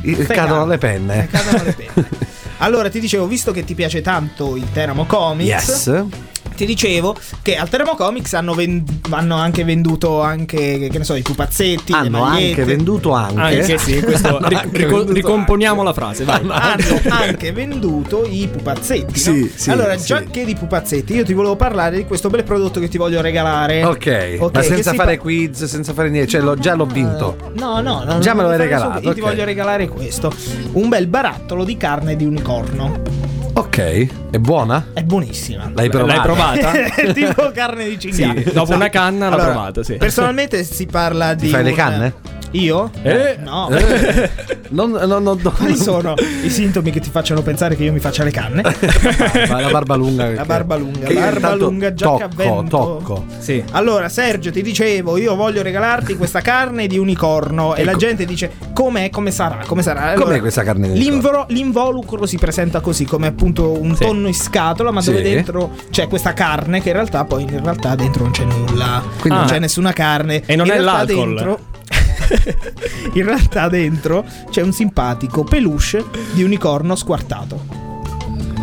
[0.01, 1.23] I- Stai cadono le penne.
[1.23, 2.07] Eh, cadono le penne.
[2.59, 6.05] Allora, ti dicevo, visto che ti piace tanto il Teramo Comics, Yes.
[6.55, 11.15] Ti dicevo che al Teramo Comics hanno, ven- hanno anche venduto anche, che ne so,
[11.15, 13.39] i pupazzetti, Hanno anche venduto anche.
[13.41, 16.41] Anche sì, questo ric- anche venduto ricomponiamo la frase, vai.
[16.49, 19.19] hanno anche venduto i pupazzetti.
[19.19, 19.47] Sì, no?
[19.53, 20.05] sì, allora, sì.
[20.07, 23.21] già che di pupazzetti, io ti volevo parlare di questo bel prodotto che ti voglio
[23.21, 23.83] regalare.
[23.83, 27.37] Ok, Ok, ma senza fare fa- quiz, senza fare niente, cioè l'ho- già l'ho vinto.
[27.55, 28.19] No, no, no.
[28.19, 29.27] Già me lo non hai fare regalato, Io ti ok.
[29.27, 30.31] voglio regalare questo:
[30.73, 33.01] un bel barattolo di carne di unicorno.
[33.57, 34.87] Ok, è buona?
[34.93, 35.71] È buonissima.
[35.73, 36.13] L'hai provata?
[36.13, 36.71] L'hai provata?
[36.93, 38.43] È tipo carne di cinghiale.
[38.43, 39.95] Sì, dopo una canna l'ho Allora, provata, sì.
[39.95, 41.47] Personalmente si parla di.
[41.47, 42.13] fai le un- canne?
[42.51, 42.89] Io?
[43.01, 43.37] Eh?
[43.43, 43.69] No.
[43.69, 44.29] Eh,
[44.69, 48.23] non, non, non, Quali sono i sintomi che ti facciano pensare che io mi faccia
[48.23, 48.61] le canne?
[49.49, 50.31] Ma la barba lunga.
[50.31, 52.77] La barba lunga, io barba lunga, giacca a tocco, vento.
[52.77, 53.25] tocco.
[53.39, 53.63] Sì.
[53.71, 57.75] Allora, Sergio, ti dicevo, io voglio regalarti questa carne di unicorno.
[57.75, 57.99] E la Ecco.
[57.99, 59.09] gente dice: Com'è?
[59.09, 59.59] Come sarà?
[59.65, 60.13] Come sarà?
[60.13, 64.03] Com'è questa carne di l'involo- L'involucro si presenta così, come appunto un Sì.
[64.05, 65.23] tonno in scatola, ma dove Sì.
[65.23, 69.03] dentro c'è questa carne che in realtà poi in realtà dentro non c'è nulla.
[69.19, 69.51] Quindi non Ah.
[69.51, 70.41] c'è nessuna carne.
[70.45, 71.15] E non In è l'alcol.
[71.35, 71.59] Dentro,
[73.13, 77.65] in realtà dentro c'è un simpatico peluche di unicorno squartato.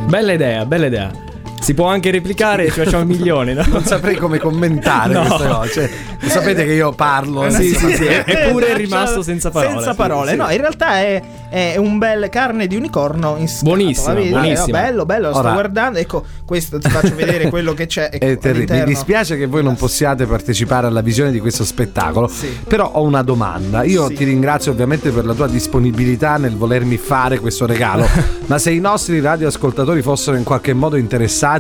[0.06, 1.21] Bella idea, bella idea.
[1.62, 3.64] Si può anche replicare ci facciamo milioni, no?
[3.68, 5.20] Non saprei come commentare No.
[5.24, 5.70] queste cose.
[6.18, 7.48] Cioè, sapete che io parlo.
[7.50, 8.06] Sì, adesso- sì, sì.
[8.06, 9.74] Eppure è Lascia- rimasto senza parole.
[9.74, 10.30] Senza Sì, parole.
[10.32, 10.36] sì.
[10.36, 13.76] No, in realtà è, è un bel carne di unicorno in scatola.
[13.76, 14.12] Buonissima.
[14.18, 15.98] Eh, bello, bello, lo sto guardando.
[16.00, 18.10] Ecco, questo ti faccio vedere quello che c'è.
[18.12, 18.78] Ecco, È terribile.
[18.80, 22.48] Mi dispiace che voi non possiate partecipare alla visione di questo spettacolo, Sì.
[22.66, 23.84] però ho una domanda.
[23.84, 24.14] Io Sì.
[24.14, 28.04] ti ringrazio ovviamente per la tua disponibilità nel volermi fare questo regalo,
[28.46, 31.50] ma se i nostri radioascoltatori fossero in qualche modo interessati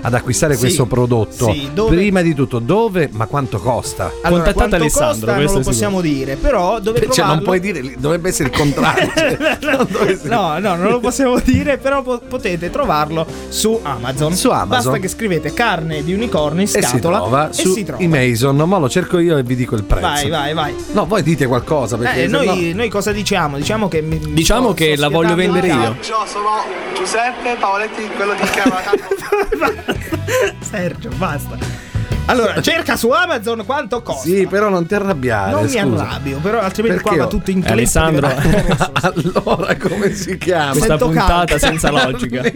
[0.00, 0.60] ad acquistare Sì.
[0.60, 4.04] questo prodotto, Sì, dove- prima di tutto dove, ma quanto costa?
[4.22, 7.34] Allora, Contattate quanto Alessandro, costa non lo possiamo dire, però dove Cioè, trovarlo?
[7.34, 9.10] non puoi dire, dovrebbe essere il contrario.
[9.60, 14.34] cioè, No, no, non lo possiamo dire, però po- potete trovarlo su Amazon.
[14.34, 14.68] Su Amazon.
[14.68, 18.02] Basta che scrivete carne di unicorno in E si scatola trova e su si trova.
[18.02, 20.06] i Mason, ma lo cerco io e vi dico il prezzo.
[20.06, 20.74] Vai, vai, vai.
[20.92, 23.56] No, voi dite qualcosa perché Eh, noi, no- noi cosa diciamo?
[23.56, 25.96] Diciamo che mi- Diciamo sto- che sto la voglio vendere io.
[26.00, 26.48] Sergio, sono
[26.94, 29.14] Giuseppe Paoletti, quello di tanto
[30.60, 31.84] Sergio, basta.
[32.28, 34.26] Allora, cerca su Amazon quanto costa.
[34.28, 35.52] Sì, però non ti arrabbiare.
[35.52, 36.08] non mi scusa.
[36.08, 37.70] arrabbio, però altrimenti Perché qua va tutto in clip.
[37.72, 38.90] Alessandro- pericoloso.
[38.94, 40.70] allora, come si chiama?
[40.72, 41.58] Questa Sento puntata caldo.
[41.58, 42.40] senza logica.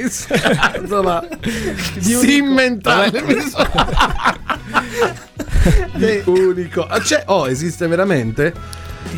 [0.83, 1.25] Unico-
[1.95, 3.23] simmentale.
[6.01, 6.87] Eh, unico.
[7.03, 8.53] C'è, oh, esiste veramente?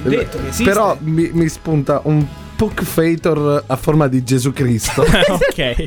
[0.02, 0.64] ti ho detto che esiste.
[0.64, 5.02] Però mi, mi spunta un Puck Fator a forma di Gesù Cristo.
[5.02, 5.84] ok.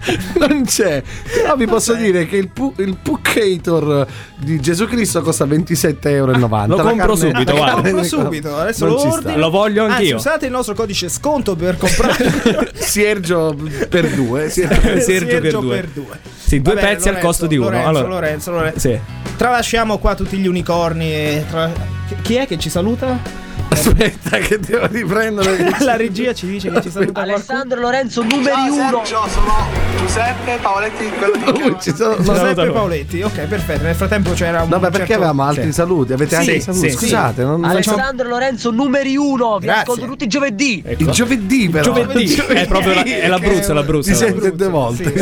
[0.38, 1.02] non c'è.
[1.42, 6.32] Però vi posso dire che il, pu- il Puckator di Gesù Cristo costa 27,90 euro.
[6.32, 7.74] Lo La compro carne- subito, guarda.
[7.74, 9.36] carne compro subito, adesso non lo ordino.
[9.38, 10.16] Lo voglio Anzi, anch'io.
[10.16, 13.56] usate il nostro codice sconto per comprare Sergio
[13.88, 14.48] per due.
[14.48, 16.18] Sergio- Sergio per due.
[16.36, 17.66] Sì, due Va bene, pezzi al Lorenzo, costo di uno.
[17.70, 18.78] Lorenzo, allora, Lorenzo, Lorenzo.
[18.80, 18.98] Sì.
[19.36, 21.12] Tralasciamo qua tutti gli unicorni.
[21.12, 21.70] e tra-
[22.22, 23.18] Chi è che ci saluta?
[23.72, 25.74] Aspetta, che devo riprendere.
[25.80, 27.18] La regia ci dice che ci qualcuno.
[27.20, 29.00] Alessandro Lorenzo numeri Ciao uno.
[29.04, 29.52] Sergio, sono
[29.98, 32.70] Giuseppe Paoletti, quello di ci sono- Giuseppe.
[32.70, 33.82] Paoletti, ok, perfetto.
[33.84, 34.68] Nel frattempo c'era un.
[34.68, 36.12] No, beh, perché certo- avevamo altri saluti?
[36.12, 36.90] Avete Sì, altri sì, saluti?
[36.90, 36.96] sì.
[36.96, 39.58] Scusate, non Alessandro Lorenzo numeri uno.
[39.58, 40.82] Vi ascolto tutti i giovedì.
[40.84, 41.02] Ecco.
[41.02, 41.84] il giovedì però.
[41.92, 42.34] Giovedì.
[42.34, 44.10] È proprio la- è l'Abruzzo, l'Abruzzo.
[44.10, 45.12] Si sente due volte.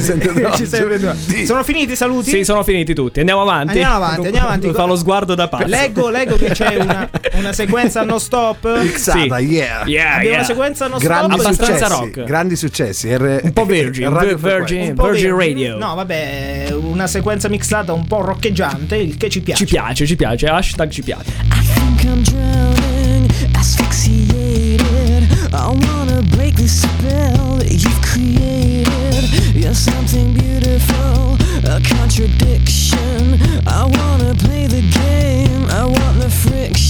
[0.54, 1.46] Ci.
[1.46, 2.30] Sono finiti i saluti?
[2.30, 3.20] Sì, sono finiti tutti.
[3.20, 3.72] Andiamo avanti.
[3.72, 4.72] Andiamo avanti, andiamo avanti.
[4.72, 5.66] Fa lo sguardo da pazzo.
[5.66, 8.36] Leggo, leggo che c'è una, una sequenza non stop.
[8.82, 9.44] Mixata, Sì.
[9.44, 9.84] yeah.
[9.86, 10.34] Yeah, Abbiamo yeah.
[10.36, 11.46] una sequenza non Grandi stop.
[11.46, 12.24] Abbastanza successi, rock.
[12.24, 13.08] grandi successi.
[13.14, 14.88] R- Un po' Virgin, Radio Virgin.
[14.90, 15.36] Un po' Virgin.
[15.36, 15.76] Radio.
[15.78, 19.64] No, vabbè, una sequenza mixata un po' roccheggiante, il che ci piace.
[19.66, 20.46] Ci piace, ci piace.
[20.46, 21.30] Hashtag ci piace.
[21.30, 25.26] I think I'm drowning, asphyxiated.
[25.52, 29.54] I wanna break the spell that you've created.
[29.54, 33.38] You're something beautiful, a contradiction.
[33.66, 36.87] I wanna play the game, I want the friction.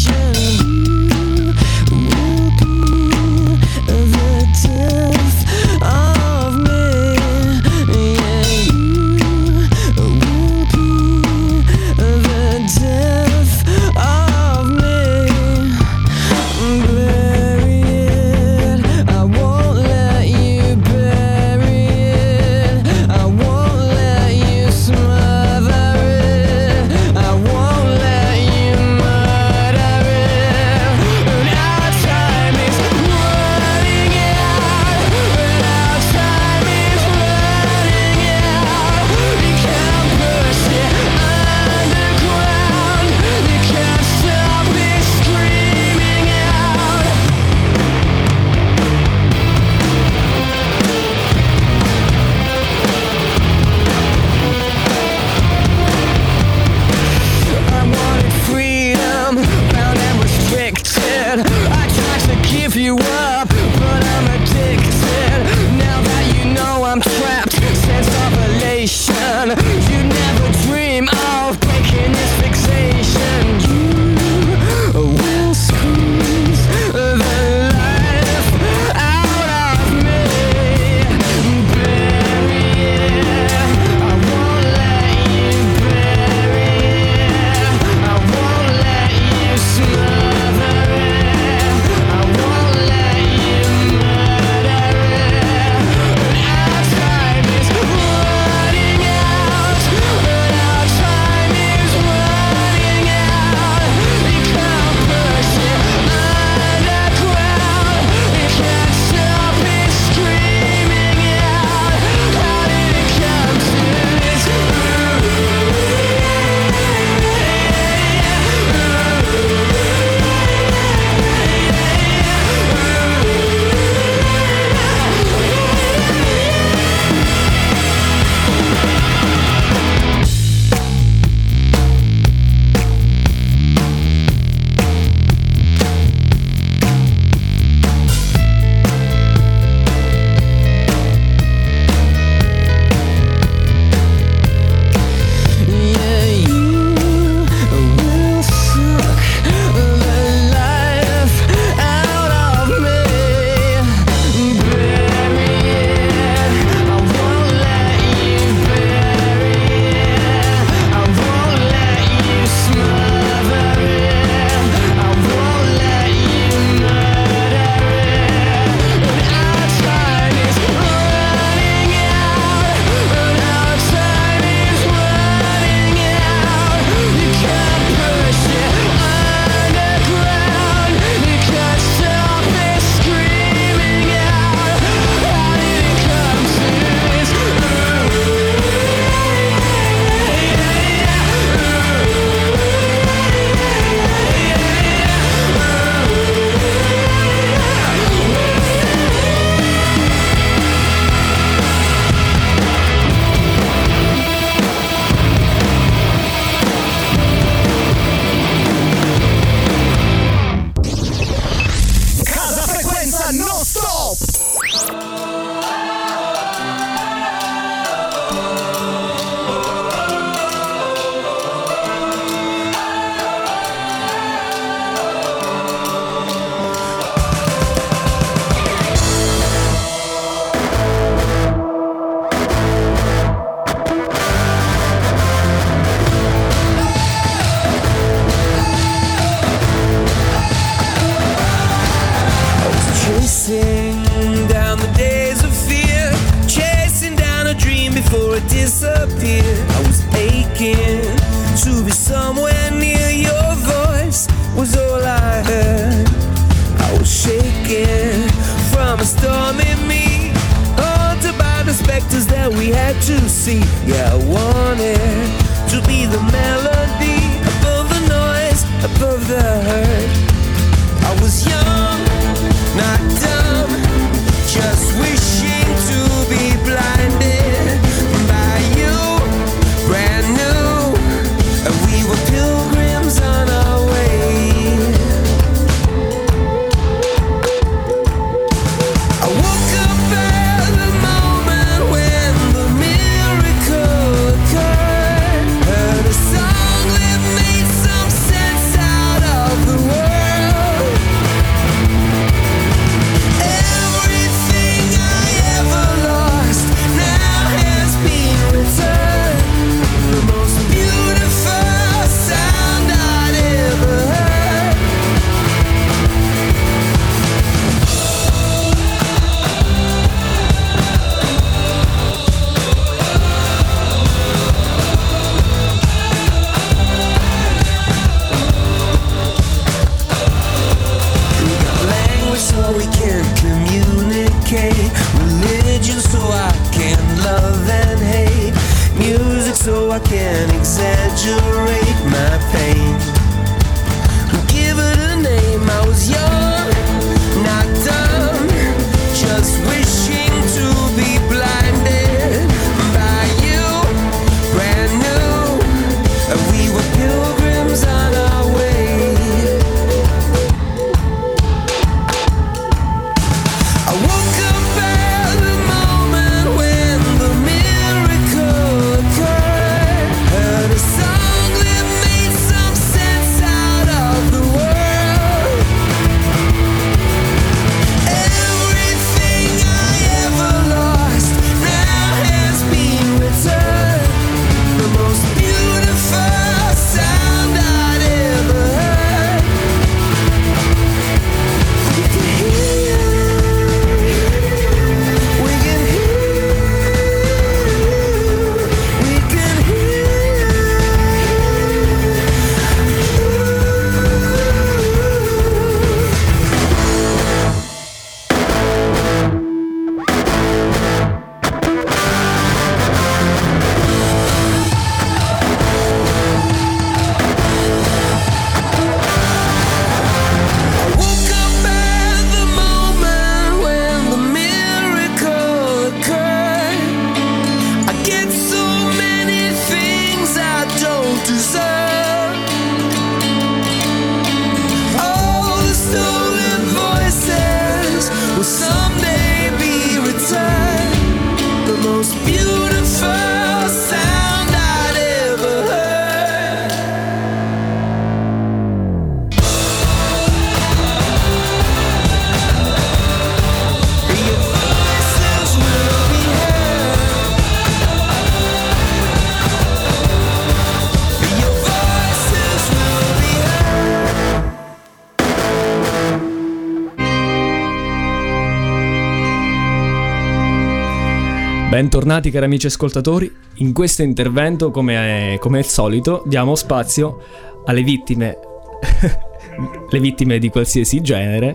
[472.09, 477.21] Bentornati cari amici ascoltatori, in questo intervento come, come al solito diamo spazio
[477.67, 478.39] alle vittime,
[479.91, 481.55] le vittime di qualsiasi genere.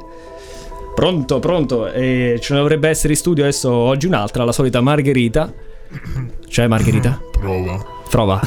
[0.93, 5.51] Pronto, pronto, e ce ne dovrebbe essere in studio adesso oggi un'altra, la solita Margherita.
[6.47, 7.19] Cioè Margherita?
[7.31, 7.83] Prova.
[8.07, 8.39] Prova.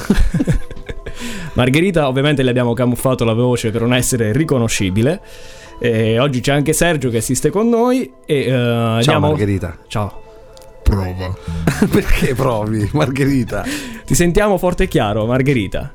[1.54, 5.20] Margherita, ovviamente le abbiamo camuffato la voce per non essere riconoscibile.
[5.80, 8.08] E oggi c'è anche Sergio che assiste con noi.
[8.24, 9.76] E, eh, Ciao andiamo- Margherita.
[9.88, 10.20] Ciao.
[10.88, 11.34] Prova.
[11.90, 13.64] Perché provi, Margherita?
[14.04, 15.90] Ti sentiamo forte e chiaro, Margherita.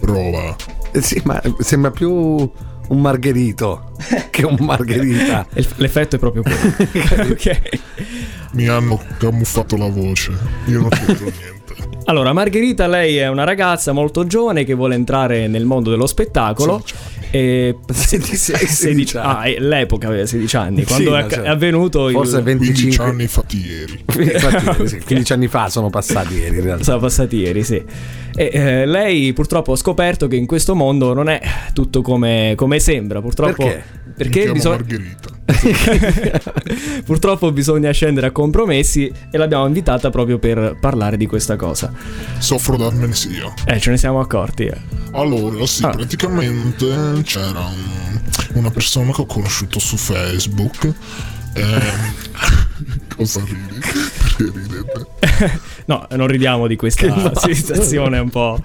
[0.00, 0.56] Prova.
[0.90, 2.10] Eh sì, ma sembra più
[2.88, 3.92] un margherito
[4.30, 5.46] che un margherita.
[5.76, 7.30] L'effetto è proprio quello.
[7.30, 7.80] ok.
[8.52, 10.32] Mi hanno camuffato la voce.
[10.66, 11.64] Io non c'entro niente.
[12.06, 16.82] Allora, Margherita, lei è una ragazza molto giovane che vuole entrare nel mondo dello spettacolo.
[17.30, 20.84] E 16 16 ah, e l'epoca aveva 16 anni.
[20.84, 22.42] Quando Sì, è, cioè, è avvenuto Forse il.
[22.42, 24.04] 15 25 anni fatti ieri.
[24.32, 26.84] Infatti, sì, 15 anni fa sono passati ieri in realtà.
[26.84, 27.82] Sono passati ieri, sì.
[28.34, 31.40] E eh, lei purtroppo ha scoperto che in questo mondo non è
[31.72, 33.20] tutto come, come sembra.
[33.20, 33.64] Purtroppo.
[33.64, 33.84] Perché?
[34.16, 34.76] Perché bisogna.
[34.76, 35.35] Margherita.
[37.04, 41.92] Purtroppo bisogna scendere a compromessi e l'abbiamo invitata proprio per parlare di questa cosa.
[42.38, 43.52] Soffro d'amnesia.
[43.64, 44.64] Eh, ce ne siamo accorti.
[44.64, 44.76] eh.
[45.12, 45.90] Allora, sì, Ah.
[45.90, 48.20] praticamente c'era un-
[48.54, 50.92] una persona che ho conosciuto su Facebook.
[51.54, 52.14] ehm,
[53.16, 53.80] cosa ridi?
[54.36, 55.06] Perché ridete?
[55.86, 58.58] No, non ridiamo di questa situazione un po'.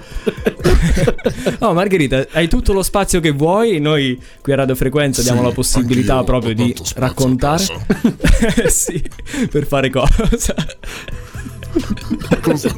[1.60, 3.80] no, Margherita, hai tutto lo spazio che vuoi.
[3.80, 7.64] Noi qui a Radio Frequenza diamo Sì, la possibilità proprio di raccontare.
[8.70, 9.02] sì,
[9.52, 10.26] per fare cosa?
[12.42, 12.76] Cosa?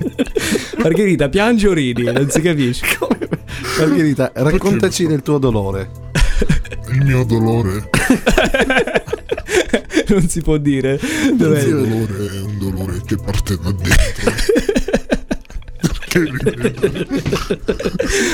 [0.78, 2.04] Margherita, piangi o ridi?
[2.04, 2.86] Non si capisce.
[3.80, 5.90] Margherita, raccontaci del tuo dolore.
[6.92, 7.90] Il mio dolore.
[10.10, 11.00] non si può dire.
[11.36, 11.66] Dov'è?
[11.66, 14.32] mio dolore è un dolore che parte da dentro.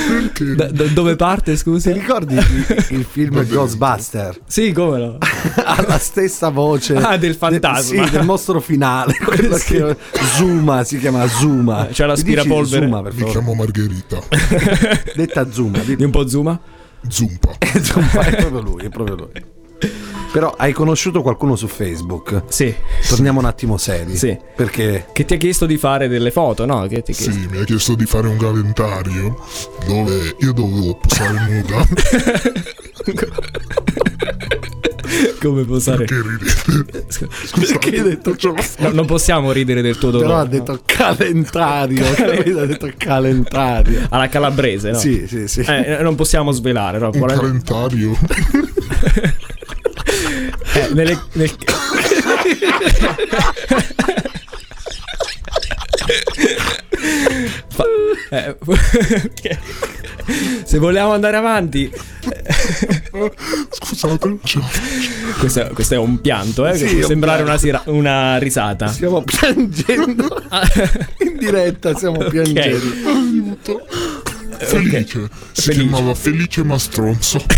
[0.08, 1.92] Perché Da- da- dove parte, scusi?
[1.92, 2.44] Ti ricordi il,
[2.90, 3.44] il film.
[3.46, 4.38] Ghostbuster?
[4.46, 5.18] Sì, come no?
[5.64, 8.04] ha la stessa voce Ah, del fantasma.
[8.04, 9.74] sì, del mostro finale quello Sì.
[9.76, 9.96] che
[10.36, 12.84] Zuma si chiama Zuma C'è Mi dici l'aspirapolvere.
[12.86, 14.18] Zuma per mi favore chiamo Margherita.
[15.14, 16.60] detta Zuma di Di un po' Zuma?
[17.08, 17.52] Zumpa.
[17.80, 19.30] Zuma è proprio lui è proprio lui
[20.32, 22.72] però hai conosciuto qualcuno su Facebook Sì.
[23.08, 24.36] torniamo un attimo seri Sì.
[24.54, 26.82] perché Che ti ha chiesto di fare delle foto, no?
[26.86, 27.32] Che ti ha chiesto?
[27.32, 29.38] Sì, mi ha chiesto di fare un calendario
[29.86, 31.86] dove io dovevo posare nuda.
[35.40, 36.04] Come posare?
[36.04, 37.28] Che ridete?
[37.58, 38.36] perché hai detto
[38.78, 40.28] No, non possiamo ridere del tuo dolore.
[40.28, 40.48] però ha no?
[40.50, 42.60] detto calendario capito?
[42.60, 44.98] ha detto calendario Alla calabrese, no?
[44.98, 47.10] sì sì sì Eh, non possiamo svelare, no?
[47.12, 48.16] Un Qual è- calendario.
[50.74, 51.50] eh, nelle- nel-
[57.68, 57.84] Fa-
[58.30, 58.56] eh,
[60.64, 61.90] Se vogliamo andare avanti,
[63.70, 64.38] Scusate,
[65.38, 68.86] questo, questo è un pianto, eh, che Sì, può sembrare una, sira- una risata.
[68.88, 70.42] stiamo piangendo
[71.18, 72.60] in diretta stiamo piangendo
[73.08, 73.86] aiuto.
[74.58, 75.28] Felice.
[75.52, 75.82] Si Felice.
[75.88, 77.42] chiamava Felice Mastronzo.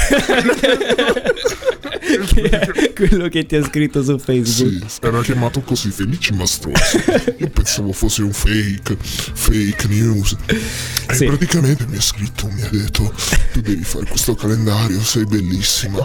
[1.82, 4.88] Che è quello che ti ha scritto su Facebook.
[4.90, 6.98] Sì, era chiamato così Felice Mastronzo.
[7.38, 10.36] Io pensavo fosse un fake, fake news.
[10.46, 11.26] E Sì.
[11.26, 13.12] praticamente mi ha scritto, mi ha detto,
[13.52, 15.98] tu devi fare questo calendario, sei bellissima.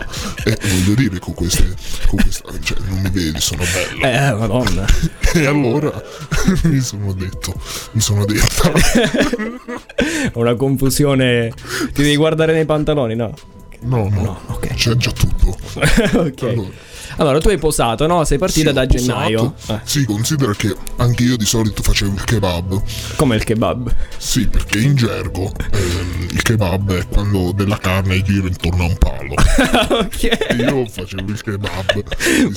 [0.44, 1.74] E voglio dire, con queste,
[2.08, 3.64] con questa, cioè non mi vedi, sono
[4.00, 4.32] bella.
[4.32, 4.86] Eh, madonna.
[5.34, 5.92] E allora
[6.64, 7.54] mi sono detto,
[7.92, 8.72] mi sono detta,
[10.34, 11.52] Una confusione.
[11.94, 13.34] Ti devi guardare nei pantaloni, no?
[13.82, 14.74] No, no, ok.
[14.74, 15.50] c'è già tutto.
[16.20, 16.42] ok.
[16.44, 16.87] Allora.
[17.18, 18.24] Allora, tu hai posato, no?
[18.26, 19.54] Sei partita Sì, da gennaio.
[19.68, 22.82] Eh, Sì, considera che anche io di solito facevo il kebab.
[23.16, 23.94] come il kebab.
[24.18, 28.98] Sì, perché in gergo ehm, il kebab è quando della carne gira intorno a un
[28.98, 29.34] palo.
[30.00, 30.56] ok.
[30.60, 32.04] Io facevo il kebab.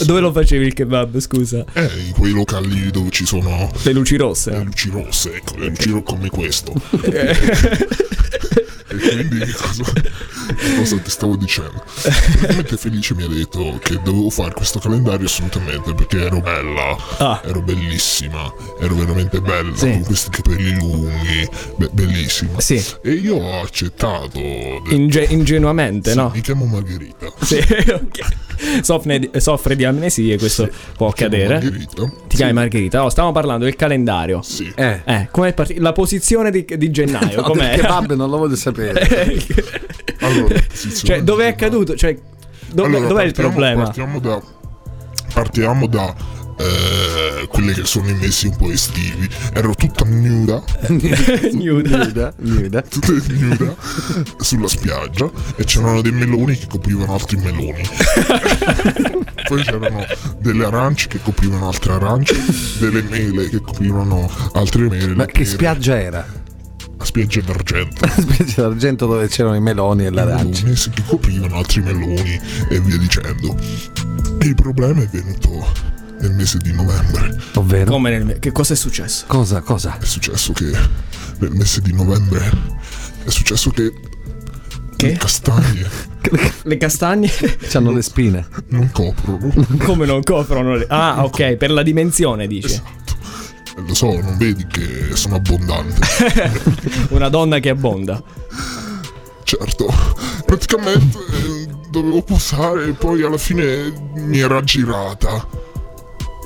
[0.04, 1.64] Dove lo facevi il kebab, scusa?
[1.72, 4.58] Eh, in quei locali dove ci sono Le luci le rosse.
[4.62, 6.72] luci rosse, ecco, le luci rosse come questo.
[8.92, 9.84] e quindi cosa,
[10.76, 11.82] cosa ti stavo dicendo?
[12.02, 17.40] Praticamente Felice mi ha detto che dovevo fare questo calendario assolutamente perché ero bella, Ah.
[17.44, 19.90] ero bellissima, ero veramente bella Sì.
[19.90, 22.60] con questi capelli lunghi, be- bellissima.
[22.60, 22.82] Sì.
[23.02, 24.38] E io ho accettato.
[24.90, 26.30] Inge- ingenuamente, "Sì, no?
[26.34, 27.26] Mi chiamo Margherita.
[27.40, 27.56] Sì,
[27.90, 28.82] ok.
[28.82, 31.54] Soffre di, soffre di amnesie, questo può Mi chiamo accadere.
[31.54, 32.12] Margherita.
[32.28, 33.04] Ti chiami Margherita?
[33.04, 34.42] Oh, stavamo parlando del calendario.
[34.42, 34.70] Sì.
[34.76, 37.70] eh Eh, com'è parti- La posizione di, di gennaio, no, com'è?
[37.70, 39.00] del kebab non lo voglio sapere
[40.20, 40.54] Allora,
[41.02, 41.94] cioè, dov'è di- accaduto?
[41.96, 42.14] Cioè,
[42.72, 43.82] dove- Allora, dov'è il partiamo- problema?
[43.84, 44.42] Partiamo da.
[45.32, 46.14] Partiamo da.
[46.60, 49.26] eh, quelli che sono i mesi un po' estivi.
[49.54, 51.16] Ero tutta nuda, Nuda.
[51.52, 53.74] nuda nuda tutta nuda
[54.38, 57.80] sulla spiaggia e c'erano dei meloni che coprivano altri meloni.
[59.48, 60.04] Poi c'erano
[60.38, 62.34] delle arance che coprivano altre arance,
[62.78, 65.14] delle mele che coprivano altre mele.
[65.14, 66.26] ma che spiaggia era?
[67.00, 68.06] La spiaggia d'argento.
[68.20, 72.38] spiaggia d'argento dove c'erano i meloni e l'arancia meloni sì, che coprivano altri meloni
[72.68, 73.56] e via dicendo.
[74.42, 75.66] Il problema è venuto
[76.20, 77.34] nel mese di novembre.
[77.54, 78.38] ovvero Come nel...
[78.38, 79.24] Che cosa è successo?
[79.26, 80.66] cosa cosa È successo che
[81.38, 82.50] nel mese di novembre
[83.24, 83.90] è successo che
[84.96, 85.06] Che?
[85.06, 85.88] le castagne
[86.62, 87.30] Le castagne?
[87.60, 89.50] C'hanno le spine non coprono.
[89.84, 90.84] Come non coprono le...
[90.88, 92.66] Ah, ok, per la dimensione dici.
[92.66, 93.14] Esatto.
[93.86, 96.00] Lo so, non vedi che sono abbondante.
[97.10, 98.22] Una donna che abbonda.
[99.44, 99.92] certo.
[100.46, 105.46] Praticamente eh, dovevo posare e poi alla fine mi era girata.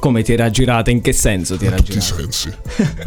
[0.00, 0.90] Come ti era girata?
[0.90, 2.20] In che senso ti era tutti i girata?
[2.30, 2.52] sensi.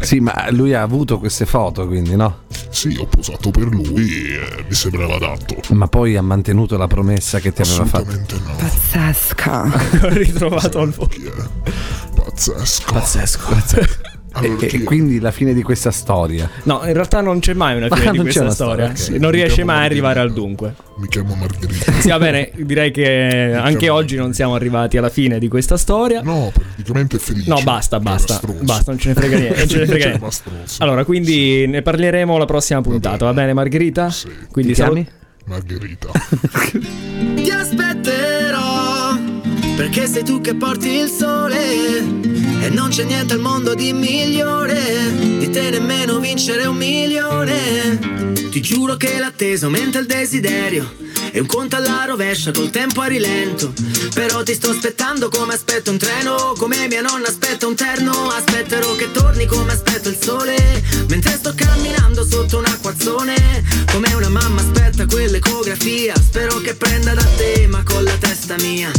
[0.00, 2.46] Sì, ma lui ha avuto queste foto, quindi no?
[2.70, 5.56] Sì, ho posato per lui e mi sembrava adatto.
[5.74, 8.08] Ma poi ha mantenuto la promessa che ti aveva fatto.
[8.08, 8.56] Assolutamente no.
[8.56, 9.62] Pazzesca.
[10.02, 11.70] Ho ritrovato il Chi è?
[12.14, 12.92] Pazzesco.
[12.92, 14.16] Pazzesco.
[14.38, 16.48] Allora, E, e quindi la fine di questa storia.
[16.64, 18.94] No, in realtà non c'è mai una fine Ah, di questa storia.
[18.94, 19.20] storia, ok.
[19.22, 20.74] Non riesce mai a arrivare al dunque.
[20.98, 21.92] Mi chiamo Margherita.
[22.00, 26.22] Sì, va bene, direi che anche oggi non siamo arrivati alla fine di questa storia.
[26.22, 27.48] No, praticamente è felice.
[27.48, 28.40] No, basta, basta.
[28.62, 29.58] Basta, non ce ne frega niente.
[29.58, 30.24] Non ce ne frega niente.
[30.50, 30.58] ma.
[30.78, 34.10] Allora, quindi ne parleremo la prossima puntata, va bene, Margherita?
[34.10, 34.28] Sì.
[34.50, 35.08] Quindi Ti salu- chiami?
[35.46, 36.08] Margherita.
[37.36, 39.16] Ti aspetterò
[39.76, 45.12] perché sei tu che porti il sole e non c'è niente al mondo di migliore
[45.38, 48.32] di te nemmeno vincere un milione.
[48.50, 53.06] Ti giuro che l'attesa aumenta il desiderio e un conto alla rovescia col tempo a
[53.06, 53.72] rilento.
[54.14, 58.12] Però ti sto aspettando come aspetto un treno, come mia nonna aspetta un terno.
[58.28, 60.56] Aspetterò che torni come aspetto il sole
[61.08, 63.64] mentre sto camminando sotto un acquazzone.
[63.92, 66.14] Come una mamma aspetta quell'ecografia.
[66.16, 68.90] Spero che prenda da te, ma con la testa mia.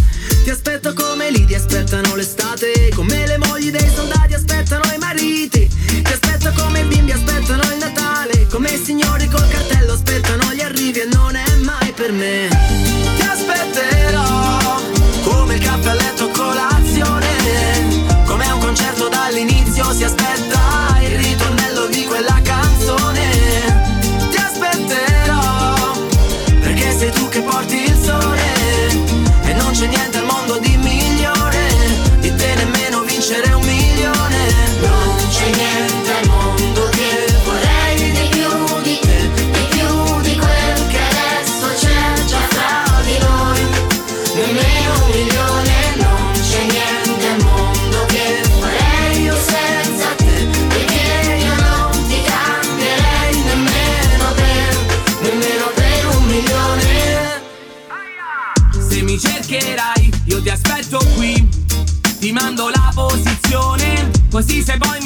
[0.44, 2.92] Ti aspetto come lì ti aspettano l'estate.
[2.96, 5.68] Come le mogli dei soldati aspettano i mariti.
[5.68, 8.48] Ti aspetto come i bimbi aspettano il Natale.
[8.48, 12.48] Come i signori col cartello aspettano gli arrivi e non è mai per me.
[13.18, 14.82] Ti aspetterò
[15.24, 15.94] come il caffè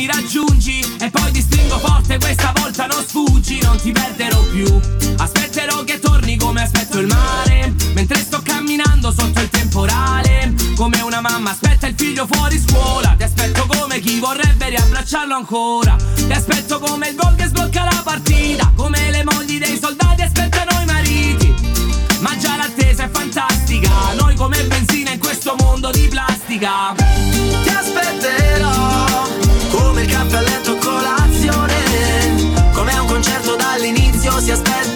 [0.03, 4.67] mi raggiungi e poi ti stringo forte, questa volta non sfuggi, non ti perderò più.
[5.17, 10.53] Aspetterò che torni come aspetto il mare, mentre sto camminando sotto il temporale.
[10.75, 15.95] Come una mamma aspetta il figlio fuori scuola, ti aspetto come chi vorrebbe riabbracciarlo ancora.
[16.15, 20.81] Ti aspetto come il gol che sblocca la partita, come le mogli dei soldati aspettano
[20.81, 21.55] i mariti.
[22.19, 29.12] Ma già l'attesa è fantastica Noi come benzina in questo mondo di plastica Ti aspetterò
[34.43, 34.92] dall'inizio si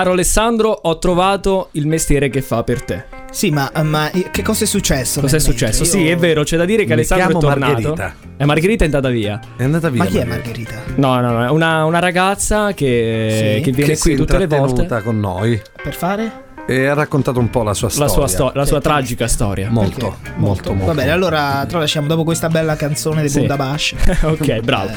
[0.00, 3.04] Caro Alessandro, ho trovato il mestiere che fa per te.
[3.30, 5.20] Sì, ma, ma che cosa è successo?
[5.20, 5.82] Cos'è successo?
[5.82, 5.98] mentre?
[6.00, 7.72] Sì, Io- è vero, c'è da dire che Mi Alessandro è tornato.
[7.72, 8.14] Margherita.
[8.38, 9.38] E Margherita è andata via.
[9.58, 10.02] È andata via.
[10.02, 10.72] Ma chi è Margherita.
[10.76, 11.06] Margherita?
[11.06, 13.62] No, no, no, è una, una ragazza che, Sì?
[13.62, 15.02] che viene Che qui tutte le volte.
[15.02, 16.44] con noi Per fare?
[16.66, 18.12] e ha raccontato un po' la sua La storia.
[18.14, 19.68] sua, sto- la sua tragica storia.
[19.68, 20.38] Molto, Perché?
[20.38, 20.86] molto, molto.
[20.86, 23.40] Va bene, allora tralasciamo dopo questa bella canzone di Sì.
[23.40, 23.94] Bundabash.
[24.24, 24.92] ok, bravo.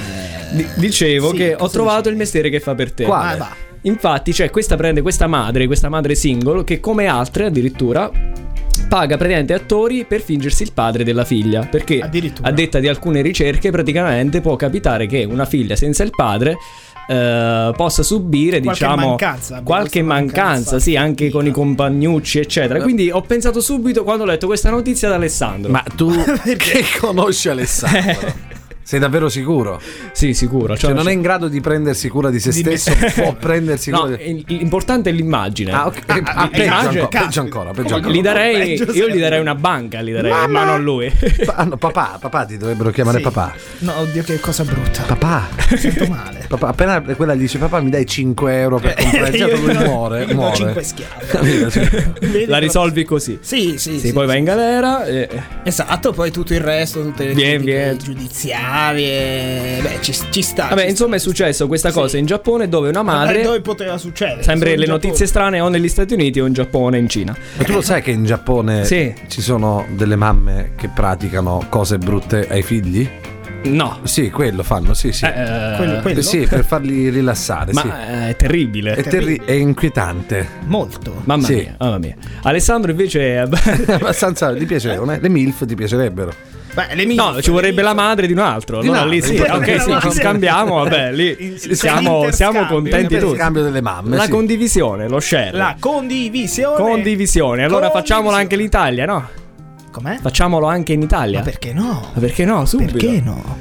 [0.54, 2.10] Di- dicevo sì, che ho trovato dicevi?
[2.12, 3.04] il mestiere che fa per te.
[3.04, 3.34] Quale?
[3.34, 3.56] Ah, va.
[3.84, 8.10] Infatti, cioè, questa prende questa madre, questa madre single, che come altre addirittura
[8.88, 11.66] paga praticamente attori per fingersi il padre della figlia.
[11.66, 12.48] Perché Addirittura.
[12.48, 16.58] a detta di alcune ricerche, praticamente può capitare che una figlia senza il padre.
[17.06, 22.82] eh, possa subire Qualche diciamo mancanza, qualche mancanza, mancanza sì anche con i compagnucci eccetera
[22.82, 26.10] quindi ho pensato subito quando ho letto questa notizia ad Alessandro Ma tu
[26.56, 28.52] che conosci Alessandro?
[28.84, 29.82] Sei davvero sicuro?
[30.12, 33.22] sì sicuro Cioè non è in grado di prendersi cura di se Di me- stesso,
[33.22, 34.44] può prendersi no, cura di...
[34.48, 35.98] l'importante è l'immagine Ah, ok.
[36.06, 38.14] Eh, Ah, peggio, immagine- ancora, peggio ancora, peggio ancora.
[38.14, 40.60] Gli darei, Peggio io gli darei una banca, gli darei in Mamma!
[40.60, 41.12] mano a lui.
[41.46, 43.24] Pa- no, papà, papà ti dovrebbero chiamare Sì.
[43.24, 43.54] papà.
[43.80, 45.04] No, oddio, che cosa brutta.
[45.04, 45.48] Papà.
[45.72, 46.43] Mi sento male.
[46.48, 49.66] Papà, appena quella gli dice papà mi dai 5 euro per comprare il Io- gelato,
[49.66, 50.56] lui muore, muore.
[50.56, 52.46] cinque schiavi.
[52.48, 53.38] La risolvi così.
[53.42, 54.28] Sì, sì, Sì, sì, poi sì.
[54.28, 55.28] va in galera e...
[55.64, 57.98] Esatto, poi tutto il resto, tutte le critiche vieni.
[57.98, 59.82] giudiziarie.
[59.82, 60.68] Beh, ci, ci sta.
[60.68, 61.30] Vabbè, ci insomma è sta.
[61.30, 61.96] successo questa Sì.
[61.96, 63.42] cosa in Giappone dove una Vabbè, madre...
[63.42, 64.44] dove poteva succedere?
[64.44, 67.36] Sempre le notizie strane o negli Stati Uniti o in Giappone o in Cina.
[67.58, 69.14] Ma tu lo sai che in Giappone Sì.
[69.28, 73.08] ci sono delle mamme che praticano cose brutte ai figli?
[73.64, 74.00] No.
[74.04, 75.26] Sì, quello fanno, sì, sì.
[75.26, 76.20] Eh, Quello- quello?
[76.20, 77.88] Eh, Sì, per farli rilassare, Ma sì.
[77.88, 78.96] eh, è terribile.
[78.96, 80.48] È, terri- è inquietante.
[80.66, 81.22] Molto.
[81.24, 81.56] Mamma Sì.
[81.56, 82.16] mia, mamma mia.
[82.44, 83.38] Alessandro invece è...
[83.94, 85.20] Abbastanza ti piacevano, eh?
[85.22, 86.34] Le MILF ti piacerebbero.
[86.74, 88.82] Beh, le No, ci vorrebbe la madre di un altro.
[88.82, 90.12] Di Allora un lì sì, ok, sì, no, ci no.
[90.12, 93.32] scambiamo, vabbè, lì siamo, siamo contenti tutti.
[93.32, 94.16] il scambio delle mamme.
[94.16, 94.32] La sì.
[94.32, 95.52] condivisione, lo share.
[95.52, 96.76] La condivisione.
[96.78, 97.64] condivisione.
[97.64, 99.30] Allora facciamolo anche in Italia, no?
[99.94, 100.18] Com'è?
[100.20, 101.38] Facciamolo anche in Italia.
[101.38, 102.10] Ma perché no?
[102.16, 102.66] Ma perché no?
[102.66, 102.94] Subito.
[102.94, 103.58] Perché no?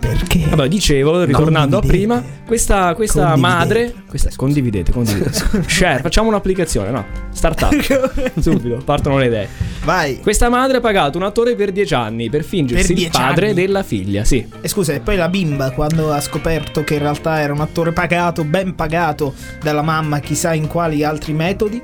[0.00, 0.46] Perché?
[0.48, 3.92] Vabbè, dicevo, ritornando a prima, questa, questa madre.
[4.08, 5.64] Questa, condividete, condividete.
[5.68, 7.04] Share, facciamo un'applicazione, no?
[7.32, 7.70] Startup.
[8.40, 9.48] Subito, partono le idee.
[9.84, 10.20] Vai.
[10.20, 13.46] Questa madre ha pagato un attore per 10 anni per fingersi Per il 10 padre
[13.46, 13.54] anni?
[13.54, 14.48] della figlia, sì.
[14.62, 17.92] E scusa, e poi la bimba quando ha scoperto che in realtà era un attore
[17.92, 21.82] pagato, ben pagato dalla mamma, chissà in quali altri metodi.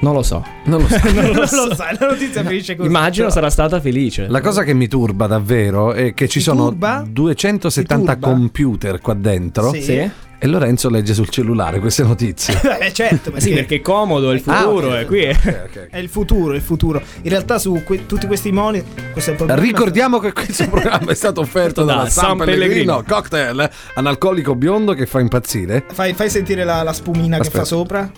[0.00, 0.44] Non lo so.
[0.64, 0.98] Non lo so.
[1.56, 2.88] non lo sai, la notizia finisce così.
[2.88, 4.26] Immagino sarà stata felice.
[4.28, 7.04] La cosa che mi turba davvero è che ci Ti sono turba?
[7.06, 8.34] 270 Ti turba?
[8.34, 9.82] computer qua dentro Sì.
[9.82, 10.10] Sì?
[10.36, 12.60] e Lorenzo legge sul cellulare queste notizie.
[12.80, 14.94] Eh, certo, perché Sì, perché è comodo, è il Ah, futuro, ok.
[14.94, 15.24] è qui.
[15.26, 15.86] Ok, ok.
[15.90, 17.00] è il futuro, è il futuro.
[17.22, 18.82] In realtà su que- tutti questi moni
[19.12, 19.60] questo è il problema.
[19.62, 23.04] Ricordiamo che questo programma è stato offerto Da dalla San San Pellegrino, Pellegrino.
[23.06, 25.84] cocktail analcolico biondo che fa impazzire.
[25.90, 27.58] Fai, fai sentire la, la spumina che Aspetta.
[27.60, 28.10] fa sopra.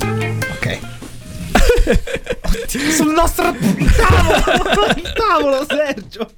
[0.00, 0.78] Ok.
[2.42, 4.86] Oddio, sul nostro tavolo!
[4.96, 6.30] il tavolo, Sergio!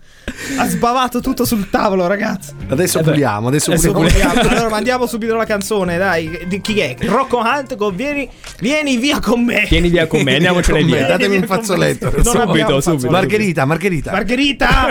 [0.56, 2.52] Ha sbavato tutto sul tavolo, ragazzi.
[2.68, 4.28] Adesso Eh puliamo, adesso, adesso puliamo.
[4.30, 6.44] Andiamo, allora mandiamo subito la canzone, dai.
[6.46, 6.96] Di chi è?
[7.00, 8.28] Rocco Hunt con vieni,
[8.60, 9.66] vieni via con me.
[9.68, 11.06] Vieni via con me, andiamocene Con me, via.
[11.06, 12.10] datemi un fazzoletto.
[12.10, 12.80] Non Subito, subito.
[12.80, 13.10] fazzoletto.
[13.10, 14.10] Margherita, Margherita.
[14.12, 14.88] Margherita!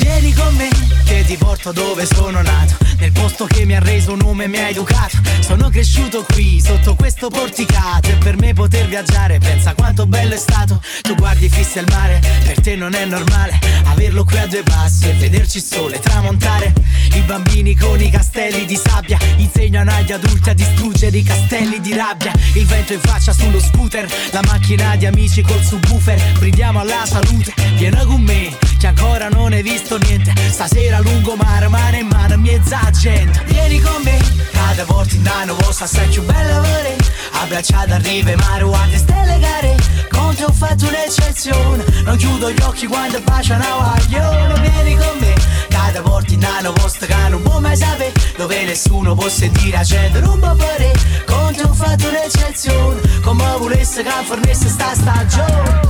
[0.00, 0.68] Vieni con me
[1.04, 4.68] che ti porto dove sono nato Nel posto che mi ha reso nome mi ha
[4.68, 5.18] educato.
[5.40, 8.08] Sono cresciuto qui sotto questo porticato.
[8.08, 10.80] E per me poter viaggiare pensa quanto bello è stato.
[11.00, 15.08] Tu guardi fissi al mare, per te non è normale Averlo qui a due passi
[15.08, 16.72] e vederci il sole tramontare.
[17.14, 21.94] I bambini con i castelli di sabbia Insegnano agli adulti a distruggere i castelli di
[21.94, 22.32] rabbia.
[22.54, 26.38] Il vento in faccia sullo scooter La macchina di amici col subwoofer.
[26.38, 30.32] Bridiamo alla salute, vieni con me che ancora non hai visto niente.
[30.50, 34.18] Stasera lungomare, mano in mano, mezza gente Vieni con me,
[34.52, 37.02] cada volta in anno vostra sei più bella vorrei
[37.42, 39.74] Abbracciata a rive, mare, guarda stelle gare.
[40.10, 41.84] Con te ho fatto un'eccezione.
[42.04, 45.34] Non chiudo gli occhi quando bacia una guaglione Vieni con me,
[45.68, 48.12] cada volta in anno vostra che non può mai sapere.
[48.36, 53.00] Dove nessuno può sentire accendere un po' per Con te ho fatto un'eccezione.
[53.22, 55.80] Come volesse che fornisse sta stagione.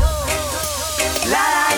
[1.27, 1.72] La la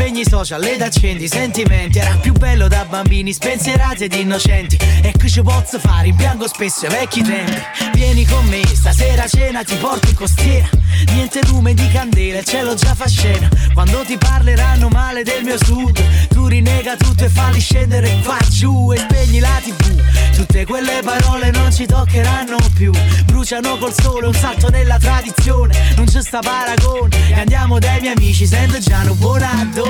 [0.00, 1.98] aperti Spegni i social ed accendi i sentimenti.
[1.98, 4.78] Era più bello da bambini spensierati ed innocenti.
[5.02, 7.60] E che ci posso fare, rimpiango spesso i vecchi tempi.
[7.92, 10.68] Vieni con me, stasera a cena ti porto in costiera.
[11.12, 13.48] Niente lume di candela, il cielo già fa scena.
[13.74, 15.98] Quando ti parleranno male del mio sud
[16.28, 20.02] Tu rinega tutto e falli scendere qua giù E spegni la tv
[20.34, 22.92] Tutte quelle parole non ci toccheranno più.
[23.26, 25.94] Bruciano col sole un salto nella tradizione.
[25.96, 27.28] Non c'è sta paragone.
[27.28, 29.89] E andiamo dai miei amici, sento già un buon addone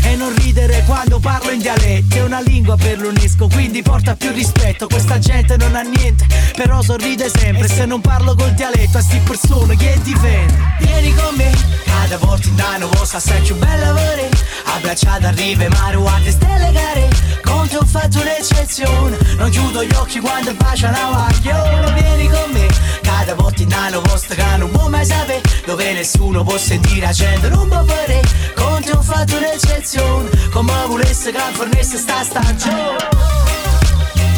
[0.03, 2.15] e non ridere quando parlo in dialetto.
[2.15, 4.87] È una lingua per l'UNESCO Quindi porta più rispetto.
[4.87, 6.25] Questa gente non ha niente
[6.55, 7.67] Però sorride sempre.
[7.67, 11.51] Se non parlo col dialetto A sti persone che difende Vieni con me
[11.85, 14.29] Cada volta in anno vostra sei più bella vorrei.
[14.65, 17.07] Abbracciata a rive mare Guarda stelle gare
[17.43, 19.17] Con te ho fatto un'eccezione.
[19.37, 22.67] Non chiudo gli occhi quando bacia una guaglione Vieni con me
[23.01, 25.41] Cada volta in anno vostra che non può mai sapere.
[25.65, 28.19] Dove nessuno può sentire accendere un po' per
[28.55, 32.95] Con te ho fatto un'eccezione Come volesse che fornisse sta stagione.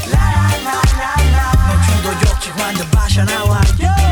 [0.10, 1.14] La la la la.
[1.32, 4.03] La Non chiudo gli occhi quando bacia una guaglione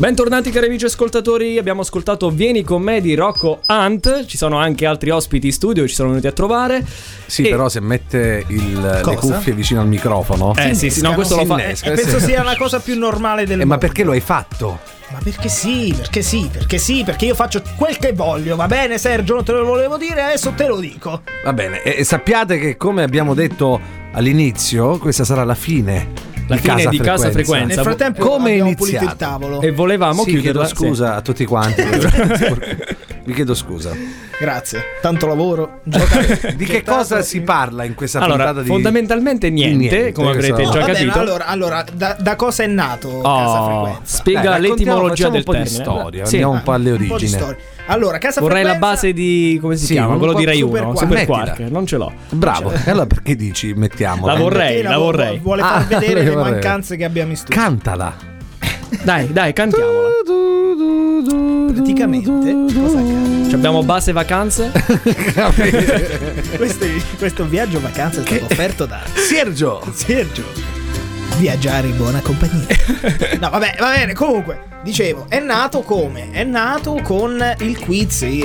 [0.00, 4.86] Bentornati cari amici ascoltatori, abbiamo ascoltato Vieni con me di Rocco Hunt, ci sono anche
[4.86, 6.82] altri ospiti in studio, ci sono venuti a trovare.
[7.26, 10.54] Sì, E- però se mette il- le cuffie vicino al microfono.
[10.56, 11.60] Eh sì, sì, no, questo lo fa...
[11.60, 13.74] Innesca, E penso sia la cosa più normale del Eh, mondo.
[13.74, 14.78] ma perché lo hai fatto?
[15.12, 18.96] Ma perché sì, perché sì, perché sì, perché io faccio quel che voglio, va bene
[18.96, 21.20] Sergio, non te lo volevo dire, adesso te lo dico.
[21.44, 23.78] Va bene, e sappiate che come abbiamo detto
[24.12, 26.28] all'inizio, questa sarà la fine.
[26.50, 27.74] La fine di Casa Frequenza.
[27.76, 29.16] Nel frattempo Come abbiamo pulito il iniziato?
[29.16, 29.60] tavolo.
[29.62, 30.64] E volevamo Sì, chiuderla.
[30.66, 31.82] chiedo scusa a tutti quanti.
[33.30, 33.92] Vi chiedo scusa.
[34.40, 35.82] Grazie, tanto lavoro.
[35.84, 36.54] giocare.
[36.58, 40.52] Di che cosa si parla in questa Allora, puntata di fondamentalmente niente, Niente, come avrete
[40.52, 41.18] questo- già Va bene, capito.
[41.20, 44.16] allora, allora da, da cosa è nato Casa Oh, Frequenza?
[44.16, 45.82] spiega Dai, l'etimologia del po' di termine.
[45.84, 46.34] storia, Sì.
[46.34, 47.30] andiamo un po' alle Un po' di origini.
[47.40, 47.56] storia.
[47.86, 50.16] Allora, Casa Vorrei la Frequenza base di come si Sì, chiama?
[50.16, 51.08] Quello di Rai Super 1, Quark.
[51.08, 51.26] Super.
[51.26, 52.12] Quark, non ce l'ho.
[52.30, 52.72] Bravo.
[52.72, 54.32] E allora perché dici mettiamola?
[54.32, 55.38] La vorrei, la vo- vorrei.
[55.38, 56.52] Vuole Ah, far vedere la le vorrei.
[56.52, 57.54] mancanze che abbiamo in studio.
[57.60, 58.14] Cantala.
[59.02, 60.08] Dai, dai, cantiamola.
[61.72, 63.48] Praticamente, cosa accade?
[63.48, 64.70] Ci abbiamo base vacanze.
[66.56, 66.86] questo,
[67.18, 69.82] questo viaggio vacanza è stato offerto da Sergio.
[69.92, 70.44] Sergio.
[71.38, 72.66] Viaggiare in buona compagnia.
[73.40, 74.12] No, vabbè, va bene.
[74.12, 76.30] Comunque, dicevo, è nato come?
[76.30, 78.22] È nato con il quiz.
[78.22, 78.38] eh,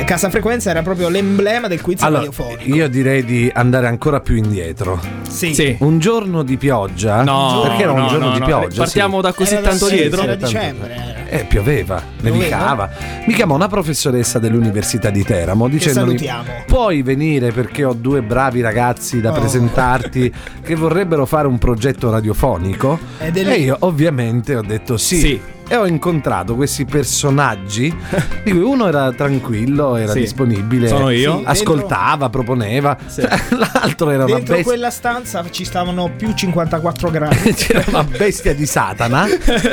[0.00, 2.62] eh, Casa Frequenza era proprio l'emblema del quiz Allora, radiofonico.
[2.74, 5.00] io direi di andare ancora più indietro.
[5.28, 5.54] Sì.
[5.54, 5.76] Sì.
[5.80, 7.22] Un giorno di pioggia.
[7.22, 8.46] No, perché era un no, giorno no, di no.
[8.46, 8.82] pioggia.
[8.82, 9.22] Partiamo sì.
[9.22, 10.22] da così Era da- tanto sì, dietro.
[10.22, 10.94] Era Tanto- dicembre.
[10.94, 11.20] era.
[11.32, 12.90] Eh, pioveva, nevicava.
[13.26, 16.18] Mi chiamò una professoressa dell'Università di Teramo dicendomi.
[16.66, 19.34] Puoi venire perché ho due bravi ragazzi da Oh.
[19.40, 20.30] presentarti
[20.62, 22.98] che vorrebbero fare un progetto radiofonico.
[23.18, 25.16] E io, ovviamente, ho detto sì.
[25.18, 25.40] Sì.
[25.72, 27.88] E ho incontrato questi personaggi
[28.44, 30.18] di cui uno era tranquillo, era Sì.
[30.20, 31.38] disponibile, Sono io.
[31.38, 32.94] Sì, ascoltava, proponeva.
[33.06, 33.22] Sì.
[33.56, 34.62] L'altro era una Dentro bestia.
[34.70, 37.54] quella stanza ci stavano più 54 gradi.
[37.56, 39.24] C'era una bestia di Satana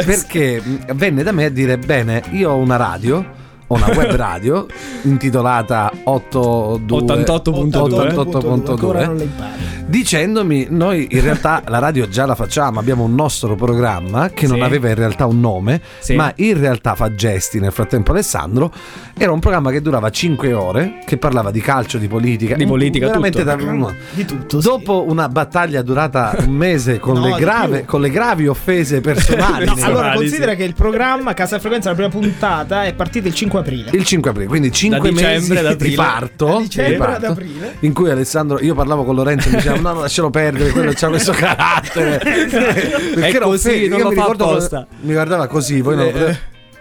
[0.06, 0.62] perché
[0.96, 3.36] venne da me a dire: Bene, io ho una radio.
[3.72, 4.66] Ho una web radio
[5.04, 8.72] intitolata 82 88.2.
[8.72, 9.62] Ancora non le impari.
[9.90, 14.58] Dicendomi noi in realtà la radio già la facciamo abbiamo un nostro programma che non
[14.58, 14.64] Sì.
[14.64, 16.14] aveva in realtà un nome Sì.
[16.16, 18.72] ma in realtà fa gesti nel frattempo Alessandro
[19.18, 23.08] era un programma che durava 5 ore che parlava di calcio di politica Di politica,
[23.08, 23.56] veramente tutto.
[23.56, 24.62] da- Di tutto.
[24.62, 24.68] sì.
[24.68, 29.66] dopo una battaglia durata un mese con, No, le, grave- con le gravi offese personali
[29.66, 33.60] No, allora considera che il programma Casa Frequenza, la prima puntata, è partita il 5
[33.60, 33.90] aprile.
[33.94, 37.76] il 5 aprile quindi 5 dicembre mesi di parto, Da dicembre di parto, ad aprile.
[37.80, 40.92] in cui Alessandro io parlavo con Lorenzo e mi diceva no no lascialo perdere quello
[40.94, 42.18] c'ha questo carattere
[43.16, 44.88] Perché È così, non Io lo mi fa ricordo apposta.
[45.02, 46.40] mi guardava così voi non lo Eh, potete-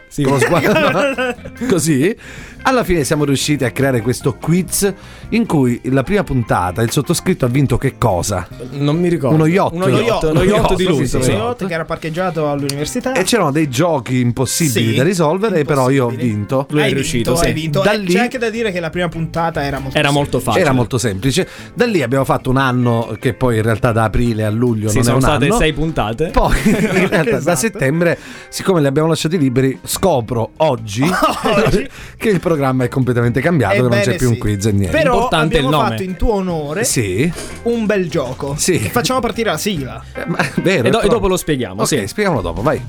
[0.08, 0.22] Sì.
[0.22, 1.34] con lo sguardo
[1.68, 2.16] così
[2.62, 4.92] alla fine siamo riusciti a creare questo quiz
[5.30, 8.46] in cui la prima puntata il sottoscritto ha vinto che cosa?
[8.72, 9.34] Non mi ricordo.
[9.36, 9.72] Uno yacht.
[9.74, 11.18] Uno yacht, uno Uno yacht yacht, di lusso.
[11.18, 11.30] sì, sì.
[11.30, 11.36] sì.
[11.36, 13.12] yacht che era parcheggiato all'università.
[13.14, 16.66] E c'erano dei giochi impossibili Sì, da risolvere, però io ho vinto.
[16.70, 17.48] Lui è hai riuscito, vinto, sì.
[17.48, 17.80] hai vinto.
[17.82, 20.40] Da Eh, lì- C'è anche da dire che la prima puntata era molto Era molto
[20.40, 20.62] facile.
[20.64, 21.48] Era molto semplice.
[21.74, 24.96] Da lì abbiamo fatto un anno che poi in realtà da aprile a luglio Sì,
[24.96, 25.56] non è sono un state anno.
[25.56, 26.26] sei puntate.
[26.32, 27.56] Poi in realtà da Esatto.
[27.56, 31.04] settembre, siccome li abbiamo lasciati liberi, scopro oggi,
[32.16, 34.96] che il programma è completamente cambiato, che non Ebbene c'è più un quiz e niente.
[34.96, 35.88] Però Importante abbiamo il nome.
[35.90, 37.32] fatto in tuo onore Sì,
[37.64, 38.54] un bel gioco.
[38.56, 38.78] Sì.
[38.78, 40.02] Facciamo partire la sigla.
[40.14, 40.88] eh, ma vero.
[40.88, 41.82] E, do- e dopo lo spieghiamo.
[41.82, 42.06] Ok, sì.
[42.06, 42.80] spieghiamolo dopo, vai.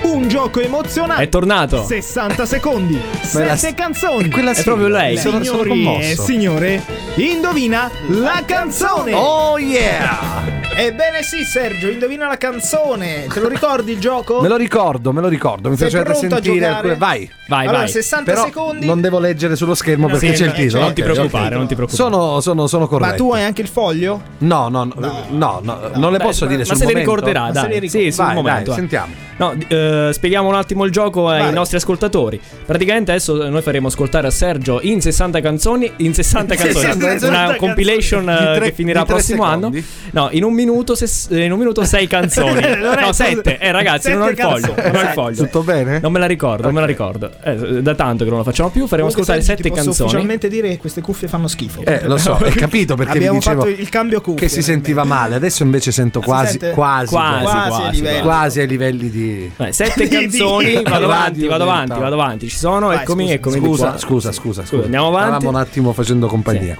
[0.00, 1.22] Un gioco emozionante.
[1.24, 1.84] È tornato.
[1.84, 2.94] 60 secondi.
[3.34, 4.28] Ma è la- Sette canzoni.
[4.28, 4.98] è quella È proprio sigla.
[5.00, 5.16] lei.
[5.18, 6.22] Sono, sono Signori e commosso.
[6.22, 6.82] signore,
[7.16, 9.12] indovina la canzone.
[9.12, 10.57] Oh yeah!
[10.80, 13.26] Ebbene sì, Sergio, indovina la canzone.
[13.26, 14.38] Te lo ricordi il gioco?
[14.42, 15.70] Me lo ricordo, me lo ricordo.
[15.70, 16.94] Mi Sei a sentire alcune.
[16.94, 17.28] Vai.
[17.48, 17.88] Vai, allora, vai.
[17.88, 18.86] 60 Però secondi.
[18.86, 20.70] non devo leggere sullo schermo No, perché sì, c'è il no, titolo.
[20.70, 22.10] cioè, Non ti preoccupare, non ti preoccupare.
[22.10, 23.10] Sono, sono, sono corretto.
[23.10, 24.22] Ma tu hai anche il foglio?
[24.38, 26.92] No, no, no, no, no, non le Beh, posso ma- dire ma sul se le
[26.92, 27.10] momento.
[27.14, 27.68] ricorderà, Ma se dai.
[27.70, 27.98] le ricorda.
[28.06, 28.62] Sì, sul Vai, momento.
[28.62, 28.74] dai, eh.
[28.78, 29.12] sentiamo.
[29.38, 31.52] No, eh, spieghiamo un attimo il gioco ai Vai.
[31.52, 32.40] nostri ascoltatori.
[32.66, 37.56] Praticamente adesso noi faremo ascoltare a Sergio in 60 canzoni, in 60 canzoni, 60 una
[37.56, 39.72] compilation eh, tre- che finirà prossimo anno.
[40.12, 42.60] No, in un minuto ses- in un minuto sei canzoni.
[43.00, 43.58] No, sette.
[43.58, 44.90] Eh ragazzi, non ho il foglio, canzoni.
[44.92, 45.42] non ho il foglio.
[45.44, 45.98] Tutto bene?
[46.00, 47.30] Non me la ricordo, non me la ricordo.
[47.42, 50.08] Eh, da tanto che non la facciamo più, faremo Comunque, ascoltare sette ti posso canzoni.
[50.08, 51.82] ufficialmente dire che queste cuffie fanno schifo.
[51.84, 54.40] Eh, lo so, hai capito perché vi Abbiamo dicevo fatto il cambio cuffie.
[54.46, 55.34] che si sentiva male.
[55.36, 56.70] Adesso invece sento quasi, sente?
[56.72, 58.22] quasi, Quasi, Quasi, quasi, a livello.
[58.22, 59.52] quasi ai livelli di.
[59.56, 62.48] Eh, sette Di- canzoni, di- vado avanti, vado avanti, vado avanti.
[62.48, 64.84] Ci sono, Vai, eccomi, scusa, eccomi Scusa, scusa, scusa, scusa.
[64.84, 65.28] andiamo avanti.
[65.28, 66.76] Stavamo un attimo facendo compagnia.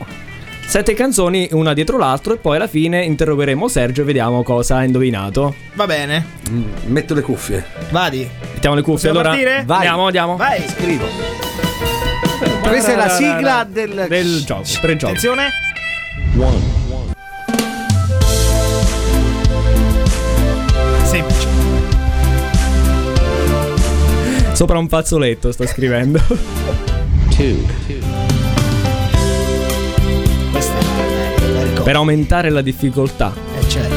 [0.69, 4.85] Sette canzoni, una dietro l'altro, e poi alla fine interrogheremo Sergio e vediamo cosa ha
[4.85, 5.55] indovinato.
[5.73, 7.65] Va bene, Mm, Metto le cuffie.
[7.91, 8.29] vadi.
[8.53, 9.11] Mettiamo le cuffie.
[9.11, 9.63] Possiamo allora, partire?
[9.67, 9.77] Vai.
[9.79, 10.37] andiamo, andiamo.
[10.37, 10.63] Vai.
[10.69, 11.07] Scrivo.
[12.63, 14.07] Questa è la sigla del.
[14.09, 14.63] del gioco.
[14.81, 15.13] Per il gioco.
[15.13, 15.49] Attenzione.
[21.05, 21.47] Semplice.
[24.53, 26.21] Sopra un fazzoletto sto scrivendo.
[27.39, 28.28] Questa
[31.89, 33.33] per aumentare la difficoltà.
[33.59, 33.97] Eh, certo.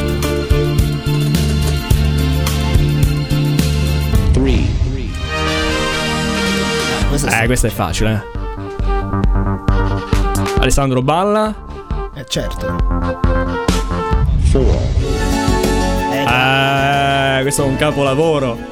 [7.02, 8.14] Ah, questa Eh, questo è facile.
[8.14, 8.20] eh.
[10.58, 11.54] Alessandro Balla.
[12.14, 12.76] Eh, certo.
[17.36, 18.71] Eh, questo è un capolavoro.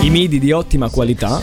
[0.00, 1.40] I midi di ottima qualità.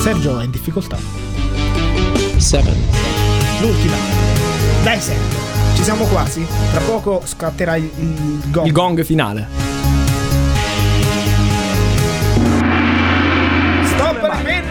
[0.00, 0.98] Sergio è in difficoltà.
[3.60, 3.94] L'ultima.
[4.82, 5.36] Dai Sergio.
[5.76, 6.44] Ci siamo quasi.
[6.72, 8.66] Tra poco scatterà il, il gong.
[8.66, 9.67] Il gong finale.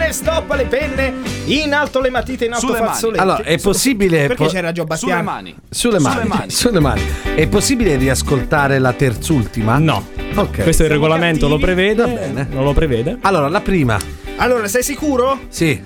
[0.08, 1.14] Penne, stop le penne.
[1.46, 2.90] In alto le matite, in alto Sulle mani.
[2.92, 3.20] fazzoletti.
[3.22, 5.42] Allora, è possibile- Perché po- c'era Gio Bastiano?
[5.70, 7.02] Sulle mani, sulle mani.
[7.34, 9.78] È possibile riascoltare la terzultima?
[9.78, 10.06] No.
[10.34, 10.62] Ok.
[10.62, 12.02] Questo il regolamento lo prevede.
[12.02, 12.46] Va bene.
[12.50, 13.18] Non lo prevede.
[13.22, 13.98] Allora, la prima.
[14.36, 15.40] Allora, sei sicuro?
[15.48, 15.80] Sì.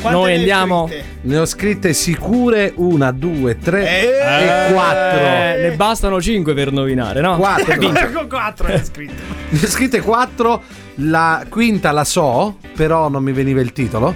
[0.00, 1.04] Quante Noi ne andiamo- scritte?
[1.22, 5.18] Ne ho scritte sicure una, due, tre Eh, e quattro.
[5.20, 7.36] Eh, ne bastano 5 per nominare, no?
[7.36, 7.76] Quattro.
[8.12, 9.22] Con quattro hai scritto.
[9.48, 10.62] Ne ho scritte quattro.
[11.00, 14.14] La quinta la so, però non mi veniva il titolo.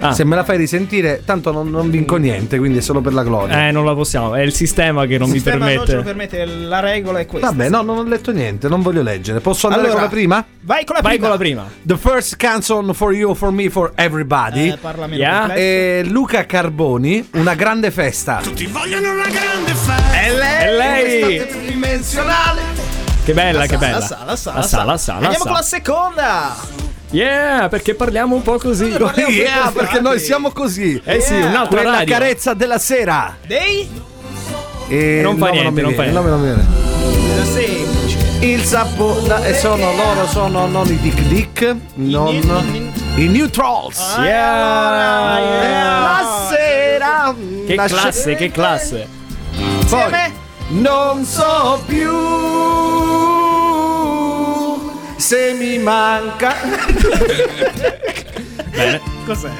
[0.00, 0.12] Ah.
[0.12, 3.22] Se me la fai risentire, tanto non, non vinco niente, quindi è solo per la
[3.24, 3.66] gloria.
[3.66, 4.34] Eh, non la possiamo.
[4.34, 6.36] È il sistema che non Il mi sistema non ce lo permette.
[6.36, 7.48] permette, la regola è questa.
[7.48, 9.40] Vabbè, no, non ho letto niente, non voglio leggere.
[9.40, 10.44] Posso andare Allora, con la prima?
[10.60, 11.28] Vai con la Vai prima.
[11.28, 11.68] con la prima.
[11.82, 14.68] The first canzone for you, for me, for everybody.
[14.70, 15.54] Eh, parla meno Yeah.
[15.54, 18.40] E Luca Carboni, una grande festa.
[18.40, 20.64] È lei.
[20.64, 21.46] È lei.
[21.48, 22.60] Tridimensionale.
[23.24, 23.98] Che bella, che bella.
[23.98, 25.44] La sa, la sa, La sa, la sa, la Andiamo sa.
[25.44, 26.87] con la seconda.
[27.10, 28.84] Yeah, perché parliamo un po' così.
[28.86, 31.00] Yeah, per perché noi siamo così.
[31.04, 31.46] Eh sì, Yeah.
[31.48, 32.14] un'altra Quella radio.
[32.14, 33.36] carezza della sera.
[33.46, 33.88] Dei?
[34.88, 36.20] E Non fa niente, mi non fa niente.
[36.30, 38.16] non semplice.
[38.40, 44.14] Il sapore e sono loro sono non i Dick Dick, non i New Trolls.
[44.16, 46.00] Ah, Yeah, yeah.
[46.00, 47.34] La sera
[47.66, 49.08] Che la classe, che classe.
[49.88, 50.10] Poi,
[50.68, 52.10] non so più
[55.28, 56.54] se mi manca.
[58.70, 58.98] Bene.
[59.26, 59.50] Cos'è?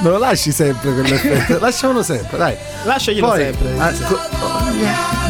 [0.00, 1.60] Me lo lasci sempre quell'effetto.
[1.60, 2.56] Lasciamolo sempre, dai.
[2.82, 3.74] Lasciaglielo Poi, sempre.
[3.78, 4.18] ah, co-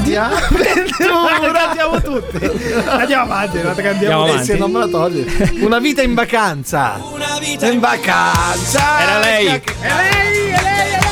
[0.05, 2.51] di Andiamo tutti.
[2.87, 3.59] Andiamo avanti.
[3.59, 4.45] Andiamo avanti.
[4.45, 5.27] se non me la togli.
[5.61, 6.99] Una vita in vacanza.
[7.13, 9.01] Una vita in vacanza.
[9.01, 9.47] Era lei.
[9.49, 11.08] È lei, è lei, è lei.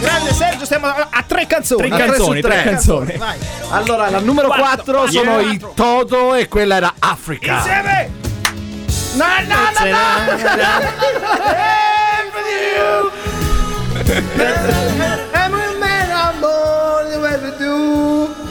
[0.00, 1.88] Grande Sergio, siamo a tre canzoni.
[1.88, 2.62] Tre tre canzoni, tre tre.
[2.62, 3.16] canzoni.
[3.16, 3.38] Vai.
[3.70, 4.98] Allora, la numero Quattro.
[4.98, 5.52] 4 sono Yeah.
[5.52, 7.56] i Toto e quella era Africa.
[7.56, 8.10] Insieme.
[9.14, 9.98] No, no, no, no.
[9.98, 10.88] Allora,
[14.00, 15.29] Ok,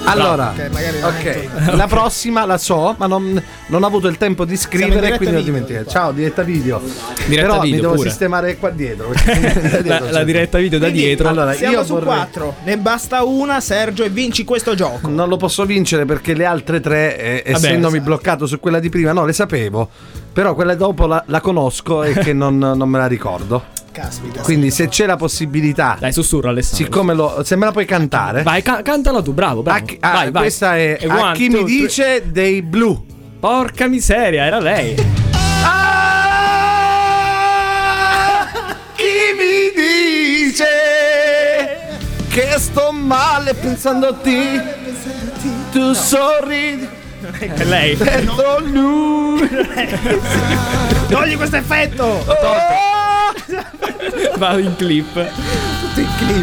[0.04, 1.39] magari non è
[1.70, 5.18] ok, la prossima la so, ma non, non ho avuto il tempo di scrivere, diretta
[5.18, 5.89] quindi l'ho video, dimenticato.
[5.89, 6.82] Ciao, diretta video.
[7.28, 8.10] Diretta Però mi video devo pure.
[8.10, 9.12] sistemare qua dietro.
[9.84, 11.28] La, la diretta video da Quindi, dietro.
[11.30, 12.56] Allora, Siamo io su vorrei- quattro.
[12.64, 15.08] Ne basta una, Sergio, e vinci questo gioco.
[15.08, 18.04] Non lo posso vincere perché le altre tre, eh, essendomi esatto.
[18.04, 19.89] bloccato su quella di prima, no, le sapevo.
[20.40, 23.62] Però quella dopo la, la conosco e che non, non me la ricordo.
[23.92, 24.40] Caspita.
[24.42, 26.86] Quindi se c'è la possibilità, Dai, sussurra Alessandro.
[26.86, 29.78] siccome lo, se me la puoi cantare, Vai, ca- cantala tu, bravo, bravo.
[29.80, 30.42] a chi- ah, vai, vai.
[30.44, 31.82] questa è E a one, chi two, mi three.
[31.82, 33.06] dice dei blu.
[33.38, 34.96] Porca miseria, era lei.
[37.32, 38.48] Ah,
[38.96, 39.04] chi
[39.38, 40.66] mi dice
[42.30, 44.62] che sto male pensando a te?
[45.74, 46.88] Tu sorridi
[47.39, 47.97] È lei.
[48.65, 49.47] lui.
[51.09, 52.03] Togli questo effetto.
[52.03, 52.36] Oh!
[54.38, 55.30] Va in clip.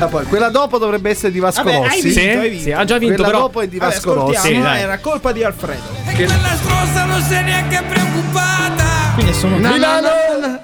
[0.00, 2.00] Ah, poi, quella dopo dovrebbe essere di Vasco Vabbè, hai Rossi.
[2.02, 2.62] vinto, Sì, hai vinto.
[2.64, 3.40] sì, ha già vinto, Quella però.
[3.42, 4.48] dopo è di Vabbè, Vasco Rossi.
[4.54, 4.80] Sì, dai.
[4.82, 5.82] era colpa di Alfredo.
[6.14, 8.84] Quella stronza non si è neanche preoccupata.
[9.14, 10.08] Quindi sono Na, na, Milano.
[10.40, 10.60] na,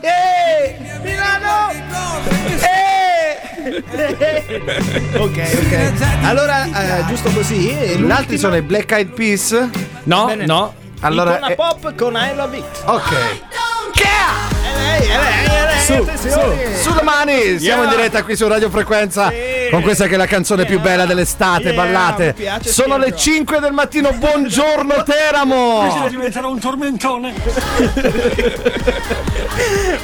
[5.17, 5.93] ok, ok.
[6.25, 7.73] Allora, eh, giusto così.
[7.73, 9.69] Gli altri sono i Black Eyed Peas.
[10.05, 10.47] No, Bene.
[10.47, 10.75] no.
[11.01, 12.65] Allora, Icona eh, pop con I Love It.
[12.85, 13.13] ok.
[13.13, 15.81] È lei, è lei, è lei.
[15.85, 16.77] Su, attenzione.
[16.77, 17.91] Sulle mani, siamo Yeah.
[17.91, 19.29] in diretta qui su Radio Frequenza.
[19.29, 19.62] Sì.
[19.73, 22.27] Con questa che è la canzone più bella dell'estate, Yeah, ballate.
[22.27, 23.19] mi piace Sono le Sergio.
[23.33, 26.07] 5 del mattino, buongiorno Teramo!
[26.11, 27.33] diventerò un tormentone.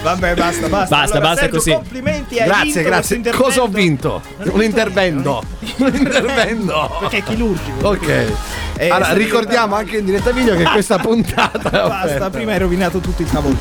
[0.03, 0.97] Vabbè, basta, basta.
[0.97, 1.73] Basta, Allora, basta Sergio, così.
[1.73, 3.21] Complimenti, hai Grazie, grazie.
[3.21, 3.43] questo.
[3.43, 4.23] Cosa ho vinto?
[4.45, 5.43] Un intervento.
[5.79, 6.97] Un intervento.
[7.01, 7.89] Perché è chirurgico.
[7.89, 8.33] Ok.
[8.81, 13.23] Eh, allora, ricordiamo anche in diretta video che questa puntata Basta, prima hai rovinato tutto
[13.23, 13.57] il tavolo.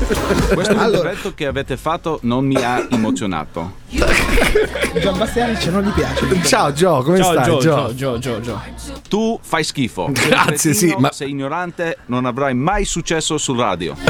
[0.53, 3.85] Questo Allora, intervento che avete fatto non mi ha emozionato.
[3.89, 6.25] Gian Bastianic non gli piace.
[6.43, 7.45] Ciao Gio, come Ciao stai?
[7.45, 7.93] Gio, Gio?
[7.95, 8.61] Gio, Gio, Gio.
[9.07, 10.09] Tu fai schifo.
[10.27, 13.95] Grazie, sì, ma- Sei ignorante, non avrai mai successo sul radio.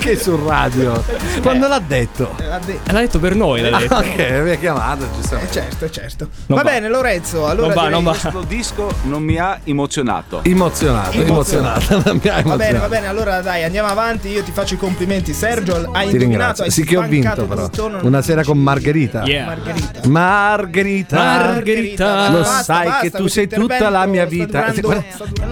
[0.00, 1.00] che sul radio?
[1.40, 2.34] Quando l'ha detto?
[2.40, 2.92] Eh, ha detto.
[2.92, 3.94] L'ha detto per noi, l'ha detto.
[3.94, 5.52] Ah, ok, mi ha chiamato, Eh, giustamente.
[5.52, 6.28] certo, certo.
[6.46, 6.70] Non va, va.
[6.70, 7.46] bene, Lorenzo.
[7.46, 8.10] Allora Non va, direi- non va.
[8.18, 10.40] Questo disco non mi ha emozionato.
[10.42, 12.02] Emozionato, emozionato.
[12.04, 12.88] Non mi ha Va bene, va emozionato.
[12.88, 14.28] bene, allora dai, andiamo avanti.
[14.28, 15.32] Io ti faccio i complimenti.
[15.32, 16.64] Sergio, hai Ti indovinato, ringrazio.
[16.64, 17.68] hai Sì che ho sbancato vinto però.
[18.02, 19.24] Una sera con Margherita.
[19.24, 19.46] Yeah.
[19.46, 20.08] Margherita.
[20.08, 21.16] Margherita.
[21.16, 22.30] Margherita.
[22.30, 24.72] Lo Basta, sai basta, che tu sei tutta la mia vita.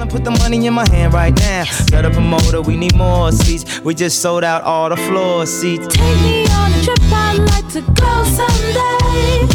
[0.08, 1.64] Put the money in my hand right now.
[1.64, 3.80] Set up a motor, we need more seats.
[3.84, 5.86] We just sold out all the floor seats.
[5.88, 9.46] Take me on a trip, I'd like to go someday.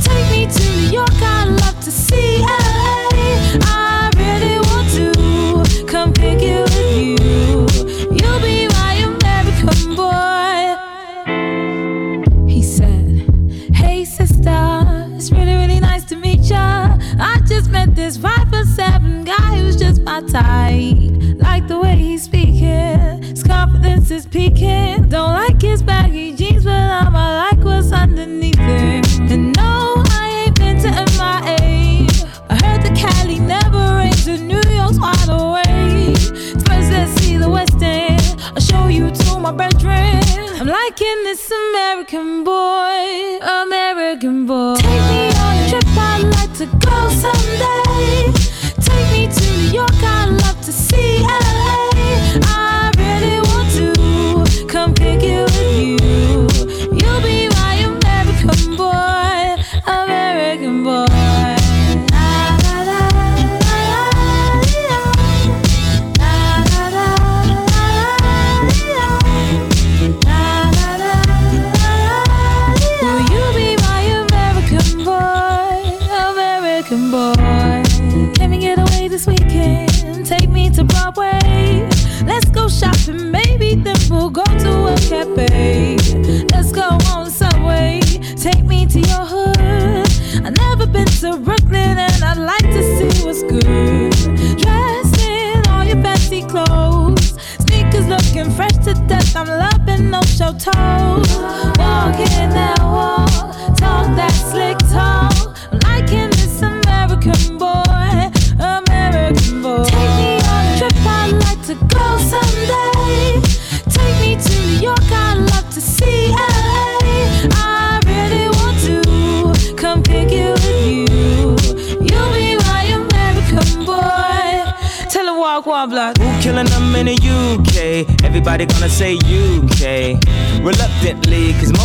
[0.00, 2.81] Take me to New York, I'd love to see LA.
[17.94, 20.96] This five foot seven guy who's just my type.
[21.38, 25.08] Like the way he's speaking, his confidence is peaking.
[25.08, 29.30] Don't like his baggy jeans, but I'ma like what's underneath it.
[29.30, 32.08] And no, I ain't been to MIA.
[32.48, 36.16] I heard the Cali never rains, and New York's wide awake.
[36.66, 38.22] First, let's see the West End.
[38.54, 40.22] I'll show you to my bedroom.
[40.60, 44.76] I'm liking this American boy, American boy.
[44.76, 46.31] Take me on a trip, I'd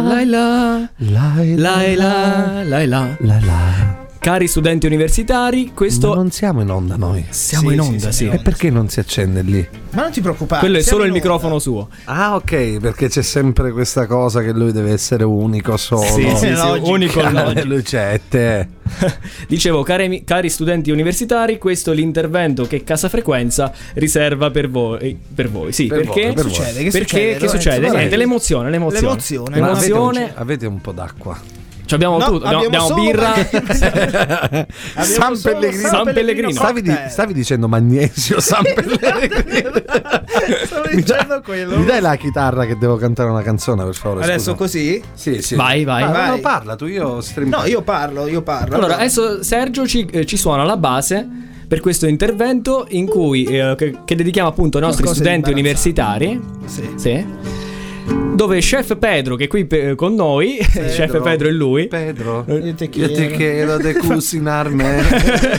[0.00, 7.26] 来啦来来啦来啦来啦 Cari studenti universitari, questo Ma non siamo in onda noi.
[7.30, 8.28] siamo Sì, in sì, onda, sì, sì.
[8.30, 9.66] E perché non si accende lì?
[9.90, 10.60] Ma non ti preoccupare.
[10.60, 11.26] Quello è siamo solo il in onda.
[11.34, 11.88] microfono suo.
[12.04, 16.02] Ah, ok, perché c'è sempre questa cosa che lui deve essere unico solo.
[16.02, 17.20] Sì, sì, sì, unico
[17.64, 18.68] lui c'è, te.
[19.48, 25.18] Dicevo, cari, cari studenti universitari, questo è l'intervento che Casa Frequenza riserva per voi.
[25.34, 26.22] Per voi, sì, Per perché?
[26.26, 26.54] voi, per voi.
[26.54, 26.82] Succede?
[26.84, 27.96] Che perché succede, che Lorenzo?
[27.96, 29.06] Niente, l'emozione, l'emozione.
[29.08, 30.32] L'emozione, Ma avete, un, L'emozione.
[30.36, 31.40] avete un po' d'acqua.
[31.84, 33.34] Ci abbiamo No, tutto, abbiamo, abbiamo birra.
[33.34, 35.88] Abbiamo San Pellegrino.
[35.88, 36.50] San Pellegrino.
[36.50, 37.10] Stavi, di- cocktail.
[37.10, 39.70] stavi dicendo magnesio, San Pellegrino.
[40.64, 41.78] Stavo mi, dicendo dai, quello.
[41.78, 44.24] mi dai la chitarra che devo cantare una canzone, per favore?
[44.24, 44.56] Adesso scusa?
[44.56, 45.02] così?
[45.14, 45.54] Sì, sì.
[45.54, 46.04] Vai, vai.
[46.04, 46.28] Ma Vai.
[46.30, 47.48] no, parla tu, io stream.
[47.50, 48.76] No, io parlo, io parlo.
[48.76, 51.26] Allora, adesso Sergio ci, eh, ci suona la base
[51.68, 56.40] per questo intervento in cui eh, che, che dedichiamo appunto ai nostri Qualcosa studenti universitari.
[56.66, 56.90] Sì.
[56.96, 57.26] Sì.
[58.04, 61.86] Dove Chef Pedro, che è qui pe- con noi, Chef Pedro è lui.
[61.86, 65.02] Pedro, Io te io ti chiedo di cucinarme.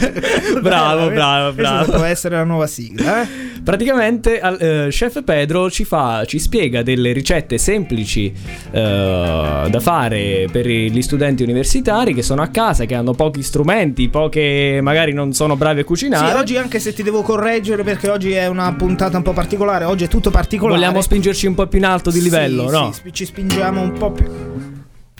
[0.60, 1.92] bravo, bravo, Questa bravo.
[1.92, 3.26] può essere la nuova sigla, eh?
[3.64, 8.30] Praticamente eh, Chef Pedro ci fa, ci spiega delle ricette semplici
[8.70, 14.10] eh, da fare per gli studenti universitari che sono a casa, che hanno pochi strumenti,
[14.10, 16.38] poche magari non sono bravi a Sì, cucinare.
[16.38, 20.04] oggi anche se ti devo correggere perché oggi è una puntata un po' particolare, oggi
[20.04, 20.78] è tutto particolare.
[20.78, 22.92] Vogliamo spingerci un po' più in alto di livello, Sì, no?
[22.92, 24.30] sì, ci spingiamo un po' più.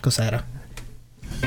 [0.01, 0.54] Cos'era?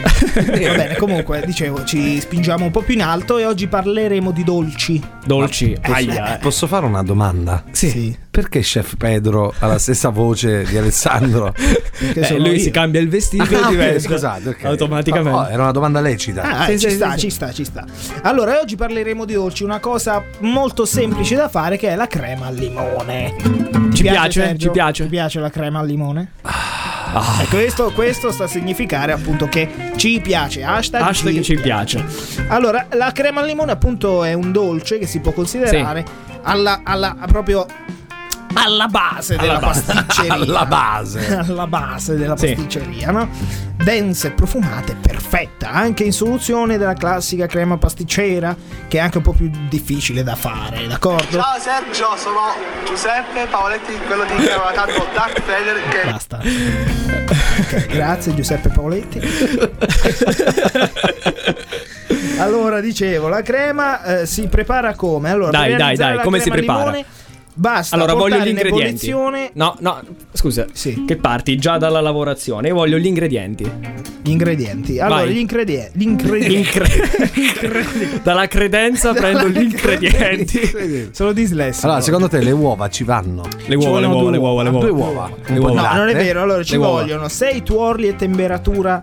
[0.02, 4.44] Va bene, comunque, dicevo, ci spingiamo un po' più in alto e oggi parleremo di
[4.44, 5.02] dolci.
[5.26, 5.78] Dolci.
[5.82, 6.38] Posso, Aia.
[6.42, 7.64] posso fare una domanda?
[7.72, 8.16] Sì.
[8.30, 11.54] Perché Chef Pedro ha la stessa voce di Alessandro?
[12.00, 12.60] Eh, lui io.
[12.60, 14.66] si cambia il vestito Ah, e diventa scusate, ok.
[14.66, 15.30] automaticamente.
[15.38, 16.44] Oh, era una domanda lecita.
[16.44, 17.86] Ah, Sì, ci sì, sta, sì, ci sta, ci sta.
[18.22, 22.46] Allora, oggi parleremo di dolci, una cosa molto semplice da fare che è la crema
[22.48, 23.34] al limone.
[23.90, 24.42] Ti Ci piace?
[24.42, 24.66] Sergio?
[24.68, 25.04] Ci piace?
[25.04, 26.32] Ti piace la crema al limone?
[26.44, 26.97] Ah.
[27.42, 30.64] E questo, questo sta a significare appunto che ci piace.
[30.64, 32.04] Hashtag, Hashtag ci piace.
[32.48, 36.06] Allora, la crema al limone appunto è un dolce che si può considerare
[36.44, 37.66] alla, alla- proprio
[38.64, 39.84] alla base Alla della base.
[39.94, 40.34] pasticceria.
[40.34, 41.38] Alla base.
[41.38, 42.54] alla base della Sì.
[42.54, 43.30] pasticceria, no?
[43.84, 48.56] Densa e profumata e perfetta, anche in soluzione della classica crema pasticcera,
[48.88, 51.40] che è anche un po' più difficile da fare, d'accordo?
[51.40, 52.40] Ciao Sergio, sono
[52.86, 56.40] Giuseppe Paoletti, quello di che aveva tanto Dark Vader che Basta.
[56.40, 59.20] Ok, grazie Giuseppe Paoletti.
[62.40, 65.30] allora, dicevo, la crema eh, si prepara come?
[65.30, 66.80] Allora, Dai, dai, dai, come si prepara?
[66.92, 67.06] limone,
[67.60, 69.10] Basta Allora, voglio gli in ingredienti.
[69.54, 70.00] No, no,
[70.32, 70.68] scusa.
[70.72, 71.06] Sì.
[71.06, 72.68] Che parti già dalla lavorazione.
[72.68, 73.64] Io voglio gli ingredienti.
[74.22, 75.00] gli ingredienti.
[75.00, 75.34] Allora, Vai.
[75.34, 75.98] gli ingredienti.
[75.98, 76.80] Gli ingredienti.
[78.22, 81.10] Dalla credenza prendo gli ingredienti.
[81.14, 81.88] Sono dislessico.
[81.88, 83.44] Allora, secondo te le uova ci vanno?
[83.66, 84.86] Le uova, le uova, le uova, le uova.
[84.86, 85.32] Due uova.
[85.48, 85.82] Le uova.
[85.94, 86.44] No, non è vero.
[86.44, 89.02] Allora ci vogliono 6 tuorli e temperatura.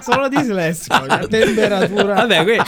[0.00, 1.02] Sono dislessico.
[1.06, 2.14] La temperatura.
[2.14, 2.60] Vabbè, que-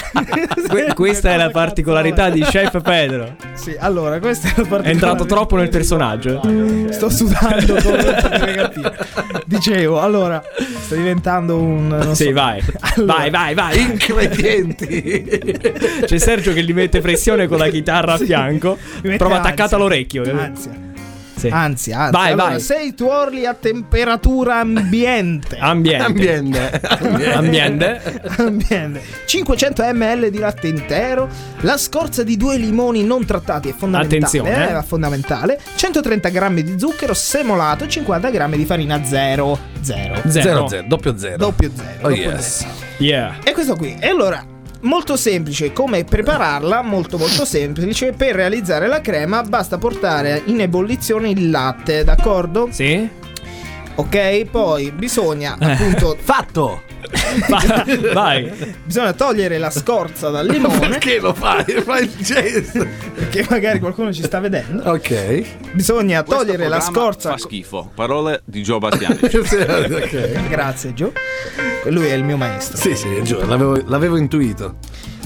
[0.69, 3.37] que- questa è la particolarità di Chef Pedro.
[3.59, 4.89] Sì, allora, questa è la particolarità.
[4.89, 6.41] È entrato troppo nel personaggio.
[6.91, 8.95] Sto sudando come.
[9.45, 10.43] Dicevo, allora,
[10.81, 11.89] sto diventando un.
[11.89, 12.63] non Sì, so- vai.
[12.95, 13.81] Allora, Vai, vai, vai.
[13.81, 15.25] Ingredienti.
[16.05, 18.79] C'è Sergio che gli mette pressione con la chitarra a fianco.
[19.17, 20.23] Prova attaccata all'orecchio.
[20.39, 20.87] Ansia.
[21.39, 21.49] Sì.
[21.49, 22.13] Anzi, anzi.
[22.13, 22.61] Vai, allora, vai.
[22.61, 25.57] 6 tuorli a temperatura ambiente.
[25.59, 26.05] Ambiente.
[26.05, 26.81] Ambiente.
[27.35, 28.23] Ambiente.
[28.37, 29.03] Ambiente.
[29.27, 31.29] 500 ml di latte intero,
[31.61, 34.79] la scorza di due limoni non trattati è fondamentale, Attenzione, eh, eh.
[34.79, 40.21] è fondamentale, 130 g di zucchero semolato e 50 g di farina 0 0 Zero.
[40.29, 41.37] Zero, zero, doppio zero.
[41.37, 42.67] doppio 0 Oh yes.
[42.99, 43.37] Yeah.
[43.45, 43.97] E questo qui.
[43.99, 44.45] E allora
[44.81, 48.13] Molto semplice come prepararla, molto molto semplice.
[48.13, 52.69] Per realizzare la crema basta portare in ebollizione il latte, d'accordo?
[52.71, 53.27] Sì.
[53.99, 55.73] Ok, poi bisogna Eh.
[55.73, 56.83] appunto Fatto!
[57.49, 58.51] Va- vai.
[58.85, 61.65] bisogna togliere la scorza dal limone Perché lo fai?
[61.65, 62.87] Fai il gesto.
[63.15, 64.83] perché magari qualcuno ci sta vedendo.
[64.91, 65.73] Ok.
[65.73, 67.31] Bisogna Questo togliere la scorza.
[67.31, 67.91] Fa schifo.
[67.95, 69.19] Parole di Gio Bastiani.
[69.23, 70.49] ok.
[70.49, 71.13] Grazie Gio.
[71.87, 72.77] Lui è il mio maestro.
[72.77, 74.77] Sì, sì, giuro, l'avevo, l'avevo intuito.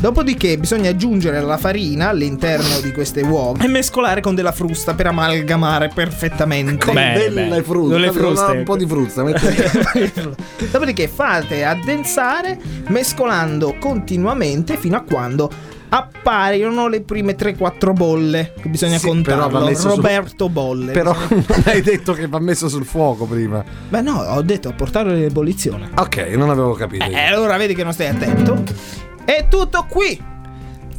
[0.03, 5.07] Dopodiché bisogna aggiungere la farina all'interno di queste uova e mescolare con della frusta per
[5.07, 6.91] amalgamare perfettamente.
[6.93, 7.62] Bene, Delle bene.
[7.62, 7.95] fruste.
[7.95, 8.51] Delle fruste.
[8.51, 9.23] Un po' di frutta.
[9.23, 9.47] metti-
[10.73, 12.59] Dopodiché fate addensare
[12.89, 15.49] mescolando continuamente fino a quando
[15.91, 19.07] appaiono le prime 3-4 bolle che bisogna Sì,
[19.77, 20.91] su- Roberto Bolle.
[20.91, 23.62] Però non hai detto che va messo sul fuoco prima.
[23.89, 25.91] Beh no, ho detto portarlo in ebollizione.
[25.95, 27.05] Ok, non avevo capito.
[27.05, 29.11] Eh, allora vedi che non stai attento.
[29.24, 30.32] È tutto qui.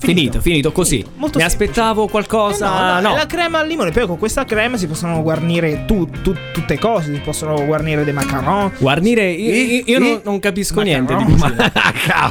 [0.03, 0.97] Finito, finito così.
[1.15, 1.45] Molto Mi semplice.
[1.71, 2.97] aspettavo qualcosa.
[2.97, 3.15] Eh no, no.
[3.15, 3.91] è la crema al limone.
[3.91, 7.13] Poi con questa crema si possono guarnire tu- tu- tutte cose.
[7.13, 8.71] Si possono guarnire dei macaron.
[8.77, 11.71] Guarnire, io, io- io non, non capisco niente di cucina.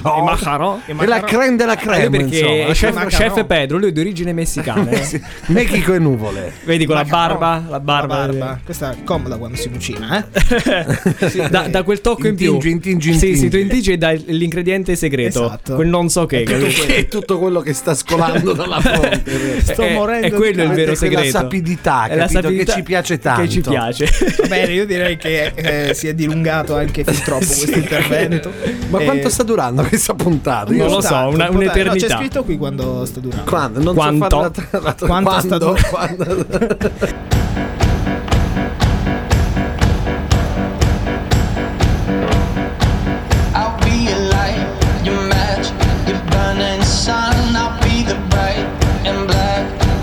[0.05, 0.83] I macaron.
[0.85, 2.67] È la creme della crema, perché insomma.
[2.67, 4.91] La chef, chef Pedro, lui è di origine messicana.
[4.91, 5.21] eh.
[5.47, 6.53] Mexico e nuvole.
[6.65, 7.39] Vedi con la Macaron.
[7.39, 8.17] barba, la barba.
[8.19, 8.61] La barba.
[8.65, 11.49] Questa è comoda quando si cucina, eh?
[11.51, 12.55] Da, da quel tocco in più.
[12.55, 13.49] Intingi, intingi, Sì, sì, intingi.
[13.51, 15.47] tu intingi e dai l'ingrediente segreto.
[15.47, 15.75] Esatto.
[15.77, 16.43] Quel non so che.
[16.43, 16.85] capito?
[16.87, 19.61] Che è tutto quello che sta scolando dalla fronte.
[19.63, 21.31] Sto È- morendo È quello il vero È segreto.
[21.31, 23.41] sapidità, È la sapidità Che ci piace tanto.
[23.43, 24.07] Che ci piace.
[24.41, 27.59] Va bene, io direi che eh, si è dilungato anche fin troppo Sì.
[27.67, 28.53] questo intervento.
[28.91, 30.73] Ma Eh, quanto sta durando questa puntata?
[30.73, 31.93] Io Non lo so, una- un'eternità.
[31.93, 33.45] No, c'è scritto qui quando sta durando.
[33.51, 33.83] Quando?
[33.83, 34.29] Non Quanto?
[34.29, 36.45] so la, la, la, Quanto sta quando, durando?
[36.47, 37.41] quando-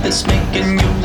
[0.09, 0.98] black that's making you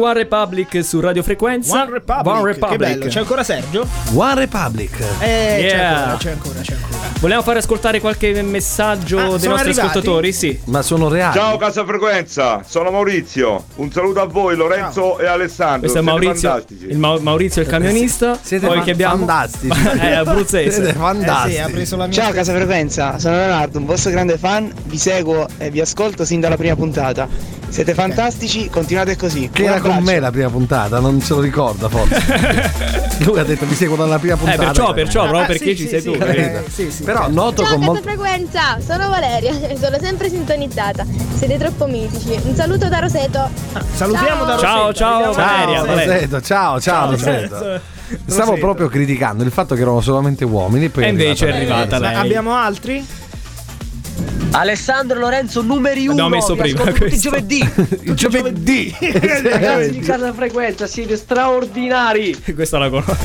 [0.00, 1.72] One Republic su Radio Frequenza.
[1.82, 2.78] One Republic, One che Republic.
[2.78, 3.06] bello.
[3.06, 3.86] C'è ancora Sergio?
[4.14, 4.98] One Republic.
[5.20, 5.96] Eh, c'è Yeah.
[5.96, 6.98] ancora, c'è ancora, c'è ancora.
[7.20, 9.80] Vogliamo fare ascoltare qualche messaggio Ah, dei nostri arrivati?
[9.80, 10.32] ascoltatori?
[10.32, 10.58] Sì.
[10.64, 11.34] Ma sono reali.
[11.36, 13.64] Ciao Casa Frequenza, sono Maurizio.
[13.76, 15.80] Un saluto a voi, Lorenzo e Alessandro.
[15.80, 16.86] Questo è Siete Maurizio, fantastici.
[16.86, 18.38] il Ma- Maurizio il camionista.
[18.40, 19.78] Siete Poi fan- che abbiamo fantastici.
[19.98, 20.70] è abruzzese.
[20.72, 21.54] Siete Eh fantastici.
[21.54, 22.14] sì, ha preso la mia.
[22.22, 26.40] Ciao Casa Frequenza, sono Leonardo, un vostro grande fan, vi seguo e vi ascolto sin
[26.40, 27.28] dalla prima puntata.
[27.70, 29.48] Siete fantastici, continuate così.
[29.52, 33.18] Che era con me la prima puntata, non se lo ricorda forse.
[33.24, 34.64] Lui ha detto mi seguo dalla prima Eh, puntata.
[34.64, 36.18] perciò, perciò, proprio Ah, perché sì, ci sì, sei sì, tu.
[36.22, 38.02] eh, sì, sì, Però noto Ciao con molto.
[38.02, 41.06] Frequenza, sono Valeria e sono sempre sintonizzata.
[41.36, 42.38] Siete troppo mitici.
[42.42, 43.48] Un saluto da Roseto.
[43.94, 45.86] Salutiamo da Ciao, Roseto, ciao, da Valeria, Roseto.
[45.86, 46.14] Valeria.
[46.14, 47.80] Roseto, ciao, ciao, Roseto.
[48.26, 50.88] Stavo proprio criticando il fatto che erano solamente uomini.
[50.88, 52.12] Poi E invece è arrivata arrivata lei.
[52.14, 52.20] lei.
[52.20, 53.06] Abbiamo altri?
[54.52, 56.12] Alessandro Lorenzo numeri uno.
[56.12, 57.58] Abbiamo messo prima tutti giovedì.
[58.02, 58.94] Il giovedì.
[59.00, 62.36] Ragazzi di casa frequenza, siete straordinari.
[62.54, 63.16] Questa la conosco.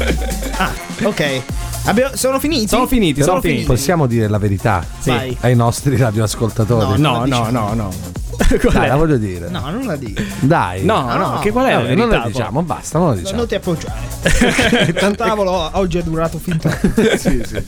[0.58, 0.72] Ah,
[1.04, 1.42] ok.
[1.86, 2.68] Abbiamo- sono finiti?
[2.68, 3.66] Sono finiti, sono finiti.
[3.66, 5.36] Possiamo dire la verità Vai.
[5.42, 7.00] ai nostri radioascoltatori?
[7.02, 7.90] No, no, no, no.
[8.72, 9.50] Dai, la voglio dire.
[9.50, 10.22] No, non la dico.
[10.40, 10.84] Dai.
[10.84, 13.38] No, no, che qual è la Vabbè, Non la diciamo, basta, non la diciamo.
[13.38, 14.00] Non ti appoggiare.
[15.08, 16.88] Il tavolo oggi è durato fin troppo.
[17.18, 17.64] sì, sì.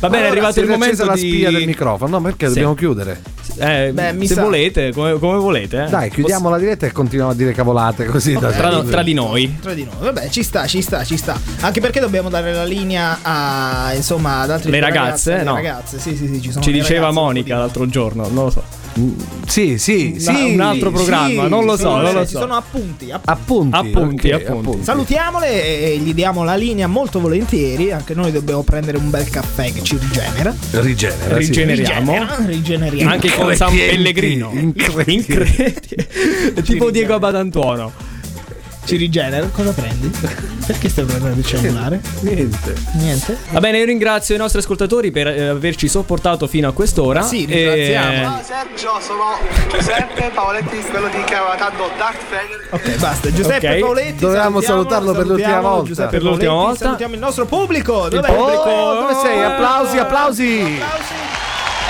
[0.00, 1.20] Va bene, è arrivato il momento la di...
[1.20, 2.16] spia del microfono.
[2.18, 2.54] No, perché Sì.
[2.54, 3.20] dobbiamo chiudere?
[3.58, 4.42] Eh, Beh, se sa.
[4.42, 5.84] volete, come, come volete.
[5.84, 5.88] eh.
[5.88, 8.32] Dai, chiudiamo la diretta e continuiamo a dire cavolate così.
[8.34, 9.58] da- Tra, tra di noi.
[9.60, 9.94] Tra di noi.
[10.00, 11.38] Vabbè, ci sta, ci sta, ci sta.
[11.60, 15.54] Anche perché dobbiamo dare la linea a insomma ad altre Le ragazze, ragazze, le no.
[15.54, 15.98] ragazze.
[15.98, 18.62] Sì, sì, sì, ci sono Ci le diceva Monica l'altro giorno, non lo so.
[19.46, 20.52] Sì, sì, Una- sì.
[20.52, 22.40] un altro sì, programma, non lo so, Sono- non lo ci so.
[22.40, 23.76] sono appunti, appunti.
[23.76, 24.84] Appunti, Appunti, ok, appunti.
[24.84, 27.90] Salutiamole e gli diamo la linea molto volentieri.
[27.90, 30.54] Anche noi dobbiamo prendere un bel caffè che ci rigenera.
[30.72, 31.40] Rigenera.
[31.40, 31.46] sì.
[31.46, 32.12] Rigeneriamo.
[32.12, 33.10] Rigenera, rigeneriamo.
[33.12, 34.50] Anche con San Pellegrino.
[34.52, 35.96] Incredienti.
[36.62, 38.10] tipo Diego Abatantuono.
[38.84, 39.46] Ci rigenera.
[39.46, 40.10] Cosa prendi?
[40.66, 42.00] Perché stai prendendo il cellulare?
[42.20, 42.74] Niente.
[42.94, 43.38] Niente.
[43.50, 47.22] Va bene, io ringrazio i nostri ascoltatori per eh, averci sopportato fino a quest'ora.
[47.22, 47.54] Sì, E-
[47.94, 48.22] ringraziamo.
[48.24, 49.24] Ciao Sergio, sono
[49.70, 52.66] Giuseppe Paoletti, quello di che aveva dato Darth Vader.
[52.70, 53.32] Ok, basta.
[53.32, 53.78] Giuseppe Ok.
[53.78, 54.14] Paoletti.
[54.18, 55.86] Dovevamo salutarlo per l'ultima volta.
[55.88, 56.84] Giuseppe Per l'ultima Paoletti, volta.
[56.84, 58.08] Salutiamo il nostro pubblico.
[58.08, 58.94] Dov'è Oh, il pubblico?
[59.00, 59.42] dove sei?
[59.42, 60.58] Applausi, applausi.
[60.80, 61.40] Applausi.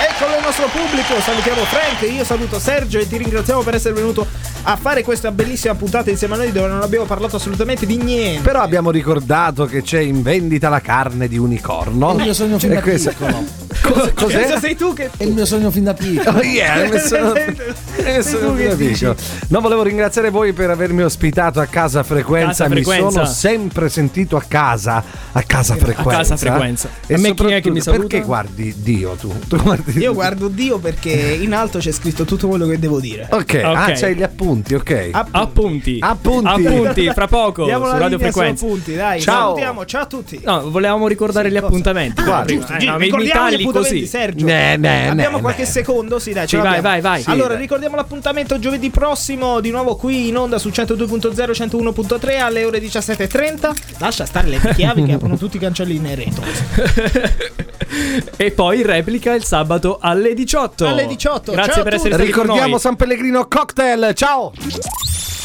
[0.05, 4.27] Eccolo il nostro pubblico, salutiamo Frank, io saluto Sergio e ti ringraziamo per essere venuto
[4.65, 8.41] a fare questa bellissima puntata insieme a noi dove non abbiamo parlato assolutamente di niente.
[8.41, 12.11] Però abbiamo ricordato che c'è in vendita la carne di unicorno.
[12.11, 13.43] È il mio sogno fin da piccolo.
[13.81, 14.59] Cos- Cosa cos'è?
[14.59, 15.09] sei tu che...
[15.17, 16.37] È il mio sogno fin da piccolo.
[16.37, 17.55] Oh yeah, messo, hai
[18.03, 19.15] messo tu che un amico.
[19.47, 22.63] No, volevo ringraziare voi per avermi ospitato a casa frequenza.
[22.65, 23.09] Casa Mi Frequenza.
[23.11, 26.11] sono sempre sentito a casa, a casa frequenza.
[26.11, 26.89] casa Frequenza.
[27.07, 28.07] E A me chi è che mi saluta?
[28.07, 29.33] Perché guardi Dio tu?
[29.47, 33.27] Tu guardi Io guardo Dio perché in alto c'è scritto tutto quello che devo dire.
[33.31, 35.09] Ok, ah, c'hai gli appunti, ok.
[35.11, 35.97] Appunti.
[35.99, 36.65] Appunti.
[36.65, 38.65] Appunti, fra poco Diamo su la Radio Frequenza.
[38.65, 39.21] appunti, dai.
[39.21, 39.41] Ciao.
[39.41, 40.39] Salutiamo, ciao a tutti.
[40.43, 42.21] No, volevamo ricordare gli appuntamenti.
[42.21, 42.91] Ah, Guarda, giusto, eh, giusto.
[42.91, 44.05] no, mi ricordiamo gli appuntamenti, così.
[44.07, 44.45] Sergio.
[44.45, 45.67] Ne, ne, Abbiamo ne, qualche ne.
[45.67, 46.19] secondo?
[46.19, 47.21] Sì, dai, ce Sì, vai, vai, vai.
[47.21, 47.61] Sì, allora, dai.
[47.61, 53.71] ricordiamo l'appuntamento giovedì prossimo, di nuovo qui in onda su 102.0, 101.3 alle ore 17.30.
[53.99, 56.43] Lascia stare le chiavi che aprono tutti i cancelli in retro.
[58.37, 60.87] e poi replica il sabato alle 18.
[60.87, 62.79] Alle 18, Grazie ciao per essere stati con Ricordiamo noi.
[62.79, 64.13] San Pellegrino Cocktail.
[64.15, 64.51] Ciao.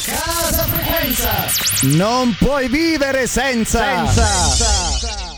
[0.05, 1.29] Casa Frequenza.
[1.97, 4.07] Non puoi vivere senza.
[4.07, 5.28] senza.